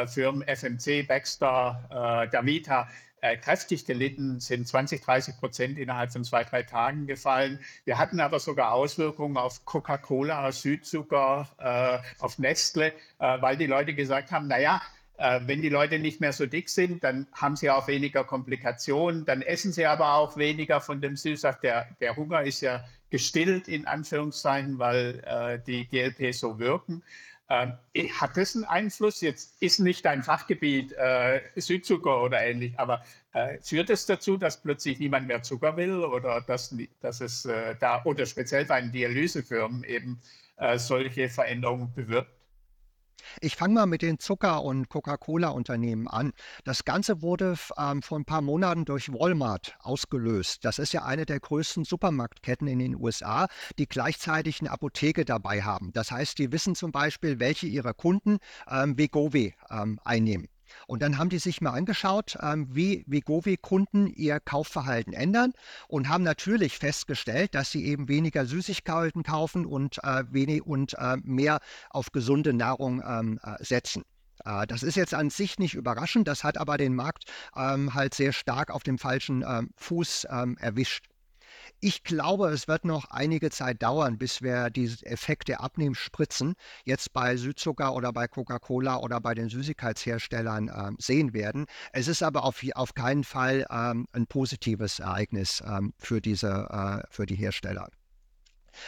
Firmen 0.08 0.44
FMC, 0.48 1.08
Baxter, 1.08 2.26
äh, 2.26 2.30
Davita 2.30 2.88
äh, 3.22 3.38
kräftig 3.38 3.86
gelitten, 3.86 4.40
sind 4.40 4.68
20, 4.68 5.02
30 5.02 5.38
Prozent 5.38 5.80
innerhalb 5.80 6.12
von 6.12 6.24
zwei, 6.24 6.44
drei 6.44 6.64
Tagen 6.64 7.08
gefallen. 7.08 7.60
Wir 7.86 7.98
hatten 7.98 8.20
aber 8.20 8.40
sogar 8.40 8.74
Auswirkungen 8.74 9.38
auf 9.38 9.66
Coca-Cola, 9.66 10.52
Südzucker, 10.52 11.48
äh, 11.58 12.24
auf 12.24 12.38
Nestle, 12.38 12.94
äh, 13.20 13.42
weil 13.42 13.58
die 13.58 13.68
Leute 13.68 13.94
gesagt 13.94 14.32
haben, 14.32 14.48
naja, 14.48 14.82
äh, 15.18 15.42
wenn 15.46 15.62
die 15.62 15.70
Leute 15.70 15.98
nicht 15.98 16.22
mehr 16.22 16.32
so 16.32 16.46
dick 16.46 16.70
sind, 16.70 17.04
dann 17.04 17.28
haben 17.34 17.56
sie 17.56 17.70
auch 17.72 17.88
weniger 17.88 18.24
Komplikationen, 18.24 19.26
dann 19.26 19.42
essen 19.42 19.72
sie 19.72 19.86
aber 19.86 20.14
auch 20.14 20.38
weniger 20.38 20.80
von 20.80 21.02
dem 21.02 21.16
Süßsaft. 21.16 21.64
Der, 21.64 21.88
der 22.00 22.16
Hunger 22.16 22.44
ist 22.44 22.62
ja 22.62 22.84
gestillt, 23.10 23.68
in 23.68 23.88
Anführungszeichen, 23.88 24.78
weil 24.78 25.24
äh, 25.26 25.60
die 25.66 25.88
GLP 25.88 26.34
so 26.34 26.60
wirken. 26.60 27.02
Ähm, 27.50 27.74
hat 28.20 28.36
das 28.36 28.56
einen 28.56 28.66
Einfluss? 28.66 29.22
Jetzt 29.22 29.62
ist 29.62 29.80
nicht 29.80 30.04
dein 30.04 30.22
Fachgebiet 30.22 30.92
äh, 30.94 31.42
Südzucker 31.56 32.24
oder 32.24 32.42
ähnlich, 32.42 32.78
aber 32.78 33.04
äh, 33.34 33.58
führt 33.62 33.90
es 33.90 34.06
dazu, 34.06 34.36
dass 34.36 34.62
plötzlich 34.62 35.00
niemand 35.00 35.28
mehr 35.28 35.42
Zucker 35.44 35.78
will 35.78 36.04
oder 36.04 36.42
dass, 36.42 36.76
dass 37.00 37.22
es 37.22 37.46
äh, 37.46 37.76
da 37.80 38.04
oder 38.04 38.26
speziell 38.26 38.66
bei 38.66 38.82
den 38.82 38.92
Dialysefirmen 38.92 39.84
eben 39.86 40.22
äh, 40.58 40.78
solche 40.78 41.30
Veränderungen 41.30 41.94
bewirkt? 41.94 42.32
Ich 43.42 43.56
fange 43.56 43.74
mal 43.76 43.86
mit 43.86 44.02
den 44.02 44.20
Zucker- 44.20 44.64
und 44.64 44.90
Coca-Cola-Unternehmen 44.90 46.08
an. 46.08 46.34
Das 46.64 46.86
Ganze 46.86 47.22
wurde 47.22 47.56
ähm, 47.78 48.02
vor 48.02 48.20
ein 48.20 48.26
paar 48.26 48.42
Monaten 48.42 48.86
durch 48.86 49.12
Walmart 49.12 49.76
ausgelöst. 49.80 50.66
Das 50.66 50.80
ist 50.80 50.94
ja 50.94 51.04
eine 51.04 51.26
der 51.26 51.40
größten 51.40 51.84
Supermarktketten 51.84 52.68
in 52.68 52.80
den 52.80 52.96
USA, 52.96 53.48
die 53.78 53.88
gleichzeitig 53.88 54.60
eine 54.62 54.72
Apotheke 54.72 55.26
dabei 55.26 55.62
haben. 55.62 55.92
Das 55.94 56.12
heißt, 56.12 56.38
die 56.40 56.52
wissen 56.52 56.76
zum 56.76 56.92
Beispiel, 56.92 57.40
welche 57.40 57.68
ihrer 57.68 57.94
Kunden 57.94 58.38
ähm, 58.70 58.98
Wegovy 58.98 59.54
ähm, 59.70 60.00
einnehmen. 60.04 60.48
Und 60.88 61.02
dann 61.02 61.18
haben 61.18 61.30
die 61.30 61.40
sich 61.40 61.62
mal 61.62 61.72
angeschaut, 61.72 62.38
ähm, 62.42 62.68
wie 62.70 63.04
Vegovi-Kunden 63.08 64.08
ihr 64.08 64.40
Kaufverhalten 64.40 65.14
ändern 65.14 65.54
und 65.88 66.10
haben 66.10 66.24
natürlich 66.24 66.78
festgestellt, 66.78 67.56
dass 67.56 67.72
sie 67.72 67.86
eben 67.86 68.08
weniger 68.08 68.46
Süßigkeiten 68.46 69.24
kaufen 69.24 69.66
und, 69.66 69.98
äh, 70.04 70.24
wenig, 70.30 70.64
und 70.66 70.94
äh, 70.98 71.18
mehr 71.24 71.60
auf 71.90 72.12
gesunde 72.12 72.54
Nahrung 72.54 73.02
ähm, 73.06 73.40
äh, 73.44 73.64
setzen. 73.64 74.04
Äh, 74.46 74.68
das 74.68 74.84
ist 74.84 74.96
jetzt 74.96 75.14
an 75.14 75.30
sich 75.30 75.60
nicht 75.60 75.76
überraschend, 75.76 76.28
das 76.28 76.44
hat 76.44 76.58
aber 76.58 76.78
den 76.78 76.96
Markt 76.96 77.26
ähm, 77.56 77.94
halt 77.94 78.14
sehr 78.14 78.34
stark 78.34 78.72
auf 78.72 78.84
dem 78.84 78.98
falschen 78.98 79.44
ähm, 79.48 79.72
Fuß 79.76 80.28
ähm, 80.30 80.58
erwischt. 80.60 81.06
Ich 81.80 82.04
glaube, 82.04 82.50
es 82.50 82.68
wird 82.68 82.86
noch 82.86 83.06
einige 83.12 83.52
Zeit 83.52 83.84
dauern, 83.84 84.18
bis 84.18 84.42
wir 84.42 84.72
diese 84.72 85.06
Effekte 85.06 85.60
Abnehmspritzen 85.60 86.56
jetzt 86.86 87.14
bei 87.14 87.38
Südzucker 87.38 87.94
oder 87.94 88.12
bei 88.12 88.28
Coca-Cola 88.28 88.98
oder 88.98 89.22
bei 89.22 89.36
den 89.36 89.48
Süßigkeitsherstellern 89.48 90.70
äh, 90.70 90.92
sehen 90.98 91.34
werden. 91.34 91.68
Es 91.94 92.08
ist 92.08 92.24
aber 92.24 92.46
auf, 92.46 92.64
auf 92.74 92.96
keinen 92.96 93.24
Fall 93.24 93.68
ähm, 93.70 94.08
ein 94.12 94.26
positives 94.26 94.98
Ereignis 94.98 95.62
ähm, 95.68 95.94
für, 96.00 96.20
diese, 96.20 96.68
äh, 96.72 97.08
für 97.12 97.28
die 97.28 97.36
Hersteller. 97.36 97.90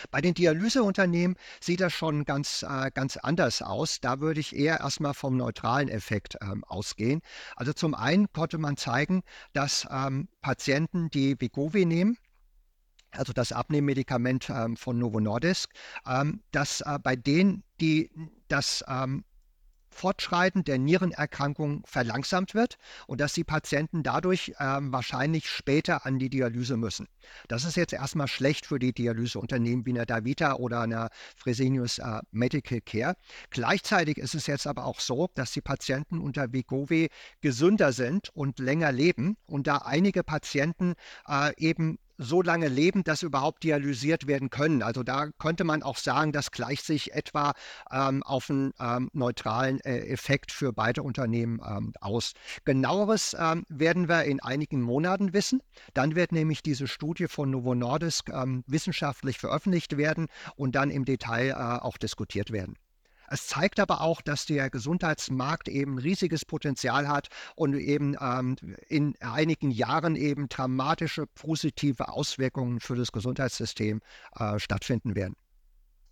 Bei 0.09 0.19
den 0.19 0.33
Dialyseunternehmen 0.33 1.37
sieht 1.61 1.81
das 1.81 1.93
schon 1.93 2.25
ganz, 2.25 2.63
äh, 2.63 2.89
ganz 2.91 3.17
anders 3.17 3.61
aus. 3.61 4.01
Da 4.01 4.19
würde 4.19 4.39
ich 4.39 4.55
eher 4.55 4.79
erstmal 4.79 5.13
vom 5.13 5.37
neutralen 5.37 5.89
Effekt 5.89 6.37
ähm, 6.41 6.63
ausgehen. 6.63 7.21
Also 7.55 7.71
zum 7.71 7.93
einen 7.93 8.31
konnte 8.33 8.57
man 8.57 8.77
zeigen, 8.77 9.21
dass 9.53 9.87
ähm, 9.91 10.27
Patienten, 10.41 11.11
die 11.11 11.39
Vigovi 11.39 11.85
nehmen, 11.85 12.17
also 13.11 13.33
das 13.33 13.51
Abnehmmedikament 13.51 14.49
ähm, 14.49 14.77
von 14.77 14.97
Novo 14.97 15.19
Nordisk, 15.19 15.71
ähm, 16.07 16.41
dass 16.51 16.81
äh, 16.81 16.99
bei 17.01 17.15
denen, 17.15 17.63
die 17.79 18.11
das 18.47 18.83
ähm, 18.87 19.23
Fortschreiten 19.91 20.63
der 20.63 20.77
Nierenerkrankung 20.77 21.83
verlangsamt 21.85 22.53
wird 22.53 22.77
und 23.07 23.19
dass 23.19 23.33
die 23.33 23.43
Patienten 23.43 24.03
dadurch 24.03 24.53
ähm, 24.59 24.91
wahrscheinlich 24.93 25.49
später 25.49 26.05
an 26.05 26.19
die 26.19 26.29
Dialyse 26.29 26.77
müssen. 26.77 27.07
Das 27.47 27.65
ist 27.65 27.75
jetzt 27.75 27.93
erstmal 27.93 28.27
schlecht 28.27 28.65
für 28.65 28.79
die 28.79 28.93
Dialyseunternehmen 28.93 29.85
wie 29.85 29.91
eine 29.91 30.05
Davita 30.05 30.53
oder 30.53 30.81
eine 30.81 31.09
Fresenius 31.35 31.99
äh, 31.99 32.21
Medical 32.31 32.81
Care. 32.81 33.15
Gleichzeitig 33.49 34.17
ist 34.17 34.35
es 34.35 34.47
jetzt 34.47 34.67
aber 34.67 34.85
auch 34.85 34.99
so, 34.99 35.29
dass 35.35 35.51
die 35.51 35.61
Patienten 35.61 36.19
unter 36.19 36.53
Vigovi 36.53 37.09
gesünder 37.41 37.91
sind 37.91 38.29
und 38.33 38.59
länger 38.59 38.91
leben 38.91 39.37
und 39.47 39.67
da 39.67 39.77
einige 39.77 40.23
Patienten 40.23 40.93
äh, 41.27 41.51
eben 41.57 41.97
so 42.19 42.41
lange 42.41 42.67
leben, 42.67 43.03
dass 43.03 43.23
überhaupt 43.23 43.63
dialysiert 43.63 44.27
werden 44.27 44.49
können. 44.49 44.83
Also 44.83 45.03
da 45.03 45.29
könnte 45.39 45.63
man 45.63 45.81
auch 45.81 45.97
sagen, 45.97 46.31
das 46.31 46.51
gleicht 46.51 46.85
sich 46.85 47.13
etwa 47.13 47.53
ähm, 47.91 48.21
auf 48.23 48.49
einen 48.49 48.73
ähm, 48.79 49.09
neutralen 49.13 49.79
äh, 49.81 49.99
Effekt 50.07 50.51
für 50.51 50.73
beide 50.73 51.01
Unternehmen 51.01 51.61
ähm, 51.65 51.93
aus. 52.01 52.33
Genaueres 52.65 53.35
ähm, 53.39 53.65
werden 53.69 54.09
wir 54.09 54.25
in 54.25 54.41
einigen 54.41 54.81
Monaten 54.81 55.33
wissen. 55.33 55.61
Dann 55.93 56.15
wird 56.15 56.33
nämlich 56.33 56.61
diese 56.61 56.87
Studie 56.87 57.27
von 57.27 57.49
Novo 57.49 57.73
Nordisk 57.73 58.29
ähm, 58.29 58.63
wissenschaftlich 58.67 59.37
veröffentlicht 59.37 59.97
werden 59.97 60.27
und 60.55 60.75
dann 60.75 60.91
im 60.91 61.05
Detail 61.05 61.51
äh, 61.51 61.53
auch 61.53 61.97
diskutiert 61.97 62.51
werden. 62.51 62.75
Es 63.29 63.47
zeigt 63.47 63.79
aber 63.79 64.01
auch, 64.01 64.21
dass 64.21 64.45
der 64.45 64.69
Gesundheitsmarkt 64.69 65.67
eben 65.67 65.97
riesiges 65.99 66.45
Potenzial 66.45 67.07
hat 67.07 67.29
und 67.55 67.75
eben 67.75 68.15
ähm, 68.19 68.55
in 68.87 69.15
einigen 69.21 69.71
Jahren 69.71 70.15
eben 70.15 70.49
dramatische 70.49 71.27
positive 71.27 72.09
Auswirkungen 72.09 72.79
für 72.79 72.95
das 72.95 73.11
Gesundheitssystem 73.11 74.01
äh, 74.35 74.59
stattfinden 74.59 75.15
werden. 75.15 75.35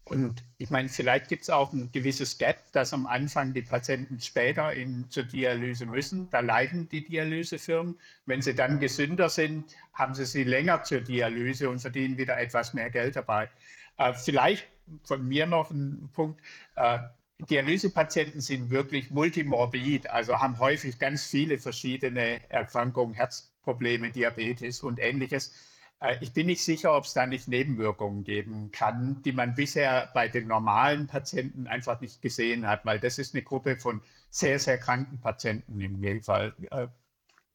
Und 0.09 0.43
ich 0.57 0.69
meine, 0.69 0.87
vielleicht 0.87 1.27
gibt 1.27 1.43
es 1.43 1.49
auch 1.49 1.73
ein 1.73 1.91
gewisses 1.91 2.37
Gap, 2.37 2.71
dass 2.71 2.93
am 2.93 3.05
Anfang 3.07 3.53
die 3.53 3.61
Patienten 3.61 4.21
später 4.21 4.71
in, 4.71 5.09
zur 5.09 5.23
Dialyse 5.23 5.85
müssen. 5.85 6.29
Da 6.29 6.39
leiden 6.39 6.87
die 6.87 7.03
Dialysefirmen. 7.03 7.99
Wenn 8.25 8.41
sie 8.41 8.55
dann 8.55 8.79
gesünder 8.79 9.27
sind, 9.27 9.75
haben 9.91 10.13
sie 10.13 10.25
sie 10.25 10.45
länger 10.45 10.83
zur 10.83 11.01
Dialyse 11.01 11.69
und 11.69 11.79
verdienen 11.79 12.17
wieder 12.17 12.39
etwas 12.39 12.73
mehr 12.73 12.89
Geld 12.89 13.17
dabei. 13.17 13.49
Äh, 13.97 14.13
vielleicht 14.13 14.67
von 15.03 15.27
mir 15.27 15.45
noch 15.45 15.71
ein 15.71 16.09
Punkt. 16.13 16.41
Äh, 16.75 16.99
Dialysepatienten 17.39 18.41
sind 18.41 18.71
wirklich 18.71 19.11
multimorbid, 19.11 20.09
also 20.09 20.39
haben 20.39 20.57
häufig 20.59 20.97
ganz 20.97 21.25
viele 21.25 21.59
verschiedene 21.59 22.49
Erkrankungen, 22.49 23.13
Herzprobleme, 23.13 24.11
Diabetes 24.11 24.81
und 24.81 24.99
ähnliches. 24.99 25.53
Äh, 25.99 26.17
ich 26.21 26.33
bin 26.33 26.47
nicht 26.47 26.63
sicher, 26.63 26.95
ob 26.95 27.05
es 27.05 27.13
da 27.13 27.25
nicht 27.25 27.47
Nebenwirkungen 27.47 28.23
geben 28.23 28.71
kann, 28.71 29.21
die 29.23 29.33
man 29.33 29.55
bisher 29.55 30.09
bei 30.13 30.27
den 30.27 30.47
normalen 30.47 31.07
Patienten 31.07 31.67
einfach 31.67 32.01
nicht 32.01 32.21
gesehen 32.21 32.67
hat, 32.67 32.85
weil 32.85 32.99
das 32.99 33.19
ist 33.19 33.35
eine 33.35 33.43
Gruppe 33.43 33.77
von 33.77 34.01
sehr, 34.29 34.59
sehr 34.59 34.77
kranken 34.77 35.19
Patienten 35.19 35.79
im 35.79 35.95
Regelfall. 35.95 36.53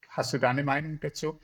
Hast 0.09 0.33
du 0.33 0.37
da 0.37 0.49
eine 0.49 0.63
Meinung 0.63 0.99
dazu? 0.99 1.39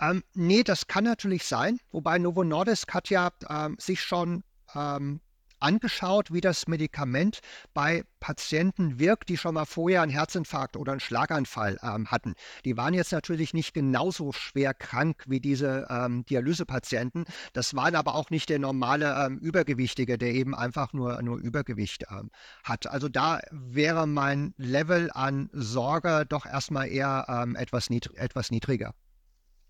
Ähm, 0.00 0.22
nee, 0.34 0.62
das 0.62 0.86
kann 0.86 1.04
natürlich 1.04 1.44
sein, 1.44 1.78
wobei 1.90 2.18
Novo 2.18 2.44
Nordisk 2.44 2.94
hat 2.94 3.10
ja 3.10 3.30
ähm, 3.48 3.76
sich 3.78 4.02
schon 4.02 4.42
ähm, 4.74 5.20
angeschaut, 5.60 6.32
wie 6.32 6.40
das 6.40 6.68
Medikament 6.68 7.40
bei 7.74 8.04
Patienten 8.20 8.98
wirkt, 8.98 9.28
die 9.28 9.36
schon 9.36 9.54
mal 9.54 9.64
vorher 9.64 10.02
einen 10.02 10.10
Herzinfarkt 10.10 10.76
oder 10.76 10.92
einen 10.92 11.00
Schlaganfall 11.00 11.78
ähm, 11.82 12.10
hatten. 12.10 12.34
Die 12.64 12.76
waren 12.76 12.94
jetzt 12.94 13.12
natürlich 13.12 13.54
nicht 13.54 13.74
genauso 13.74 14.32
schwer 14.32 14.74
krank 14.74 15.24
wie 15.26 15.40
diese 15.40 15.86
ähm, 15.90 16.24
Dialysepatienten. 16.26 17.24
Das 17.52 17.74
waren 17.74 17.94
aber 17.94 18.14
auch 18.14 18.30
nicht 18.30 18.48
der 18.48 18.58
normale 18.58 19.26
ähm, 19.26 19.38
Übergewichtige, 19.38 20.18
der 20.18 20.32
eben 20.32 20.54
einfach 20.54 20.92
nur, 20.92 21.20
nur 21.22 21.38
Übergewicht 21.38 22.04
ähm, 22.10 22.30
hat. 22.64 22.86
Also 22.86 23.08
da 23.08 23.40
wäre 23.50 24.06
mein 24.06 24.54
Level 24.56 25.10
an 25.12 25.48
Sorge 25.52 26.24
doch 26.28 26.46
erstmal 26.46 26.88
eher 26.88 27.26
ähm, 27.28 27.56
etwas, 27.56 27.90
niedrig, 27.90 28.16
etwas 28.18 28.50
niedriger. 28.50 28.94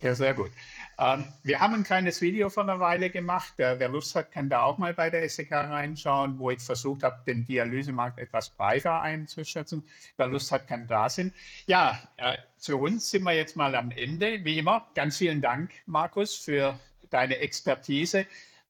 Ja, 0.01 0.15
sehr 0.15 0.33
gut. 0.33 0.53
Ähm, 0.97 1.25
wir 1.43 1.59
haben 1.59 1.75
ein 1.75 1.83
kleines 1.83 2.21
Video 2.21 2.51
vor 2.51 2.63
einer 2.63 2.79
Weile 2.79 3.11
gemacht. 3.11 3.55
Wer, 3.57 3.81
wer 3.81 3.89
Lust 3.89 4.15
hat, 4.15 4.31
kann 4.31 4.49
da 4.49 4.63
auch 4.63 4.79
mal 4.79 4.95
bei 4.95 5.11
der 5.11 5.25
SDK 5.25 5.53
reinschauen, 5.53 6.39
wo 6.39 6.51
ich 6.51 6.61
versucht 6.61 7.03
habe, 7.03 7.21
den 7.27 7.45
Dialysemarkt 7.45 8.19
etwas 8.21 8.51
breiter 8.51 9.01
einzuschätzen. 9.01 9.83
Wer 10.17 10.29
Lust 10.29 10.53
hat, 10.53 10.69
kann 10.69 10.87
da 10.87 11.09
sein. 11.09 11.33
Ja, 11.67 12.01
äh, 12.17 12.37
zu 12.59 12.79
uns 12.79 13.11
sind 13.11 13.25
wir 13.25 13.33
jetzt 13.33 13.57
mal 13.57 13.75
am 13.75 13.91
Ende. 13.91 14.45
Wie 14.45 14.59
immer, 14.59 14.87
ganz 14.95 15.17
vielen 15.17 15.41
Dank, 15.41 15.73
Markus, 15.87 16.37
für 16.37 16.79
deine 17.11 17.39
Expertise. 17.39 18.27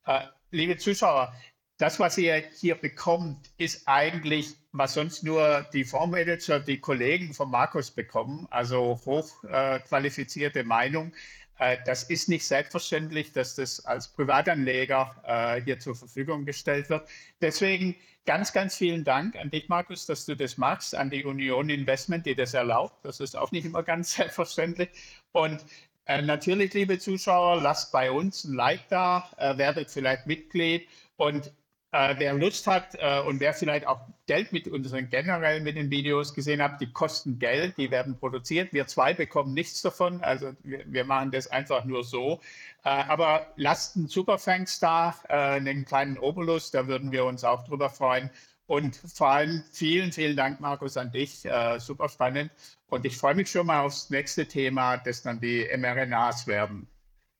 Äh, 0.07 0.21
liebe 0.51 0.79
Zuschauer, 0.79 1.35
das, 1.79 2.01
was 2.01 2.19
ihr 2.19 2.43
hier 2.55 2.75
bekommt, 2.75 3.51
ist 3.57 3.87
eigentlich, 3.87 4.57
was 4.73 4.95
sonst 4.95 5.23
nur 5.23 5.65
die 5.73 5.85
Fondsmanager, 5.85 6.61
die 6.61 6.81
Kollegen 6.81 7.33
von 7.33 7.51
Markus 7.51 7.91
bekommen, 7.91 8.49
also 8.51 9.01
hochqualifizierte 9.07 10.61
äh, 10.61 10.65
Meinung. 10.65 11.13
Äh, 11.59 11.79
das 11.87 12.03
ist 12.05 12.29
nicht 12.29 12.47
selbstverständlich, 12.47 13.33
dass 13.33 13.55
das 13.55 13.85
als 13.87 14.09
Privatanleger 14.09 15.15
äh, 15.25 15.63
hier 15.63 15.79
zur 15.79 15.95
Verfügung 15.95 16.45
gestellt 16.45 16.91
wird. 16.91 17.09
Deswegen 17.41 17.95
ganz, 18.27 18.53
ganz 18.53 18.77
vielen 18.77 19.05
Dank 19.05 19.37
an 19.37 19.51
dich, 19.51 19.69
Markus, 19.69 20.05
dass 20.05 20.27
du 20.27 20.37
das 20.37 20.59
machst, 20.59 20.97
an 20.97 21.11
die 21.11 21.25
Union 21.25 21.71
Investment, 21.71 22.27
die 22.27 22.35
das 22.35 22.55
erlaubt. 22.55 23.05
Das 23.05 23.21
ist 23.21 23.37
auch 23.37 23.53
nicht 23.53 23.65
immer 23.65 23.85
ganz 23.85 24.13
selbstverständlich. 24.17 24.89
Und 25.31 25.65
äh, 26.07 26.23
natürlich, 26.23 26.75
liebe 26.75 26.99
Zuschauer, 26.99 27.63
lasst 27.63 27.93
bei 27.93 28.11
uns 28.11 28.43
ein 28.43 28.55
Like 28.55 28.89
da, 28.89 29.31
äh, 29.37 29.57
werdet 29.59 29.91
vielleicht 29.93 30.27
Mitglied 30.27 30.89
und 31.17 31.53
äh, 31.93 32.15
wer 32.19 32.35
Lust 32.35 32.67
hat 32.67 32.95
äh, 32.99 33.21
und 33.21 33.41
wer 33.41 33.55
vielleicht 33.55 33.87
auch 33.87 34.01
Geld 34.27 34.53
mit 34.53 34.69
unseren 34.69 35.09
generell 35.09 35.61
mit 35.61 35.77
den 35.77 35.91
Videos 35.91 36.35
gesehen 36.35 36.63
hat, 36.63 36.81
die 36.81 36.93
kosten 36.93 37.39
Geld, 37.39 37.79
die 37.79 37.91
werden 37.91 38.19
produziert. 38.19 38.73
Wir 38.73 38.87
zwei 38.87 39.15
bekommen 39.15 39.55
nichts 39.55 39.81
davon, 39.81 40.23
also 40.23 40.53
wir, 40.63 40.85
wir 40.87 41.05
machen 41.05 41.31
das 41.31 41.47
einfach 41.49 41.85
nur 41.85 42.05
so. 42.05 42.41
Äh, 42.85 42.91
aber 42.91 43.47
lasst 43.57 43.97
einen 43.97 44.09
Superfangs 44.09 44.81
da, 44.81 45.15
äh, 45.29 45.35
einen 45.35 45.85
kleinen 45.87 46.19
Obolus, 46.19 46.71
da 46.71 46.87
würden 46.87 47.11
wir 47.11 47.25
uns 47.25 47.45
auch 47.45 47.65
drüber 47.65 47.89
freuen. 47.89 48.31
Und 48.67 48.97
vor 48.97 49.31
allem 49.31 49.65
vielen, 49.73 50.13
vielen 50.13 50.37
Dank, 50.37 50.61
Markus, 50.61 50.99
an 50.99 51.11
dich. 51.11 51.47
Äh, 51.47 51.79
super 51.81 52.11
spannend. 52.11 52.51
Und 52.89 53.07
ich 53.07 53.17
freue 53.17 53.35
mich 53.35 53.51
schon 53.51 53.67
mal 53.67 53.81
aufs 53.81 54.11
nächste 54.11 54.47
Thema, 54.47 54.99
das 54.99 55.23
dann 55.23 55.41
die 55.41 55.67
mRNAs 55.75 56.47
werden. 56.47 56.87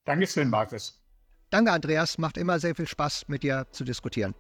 Dankeschön, 0.05 0.49
Markus. 0.49 0.98
Danke, 1.51 1.73
Andreas. 1.73 2.19
Macht 2.19 2.37
immer 2.37 2.59
sehr 2.59 2.75
viel 2.75 2.87
Spaß, 2.87 3.25
mit 3.29 3.43
dir 3.43 3.67
zu 3.71 3.85
diskutieren. 3.85 4.35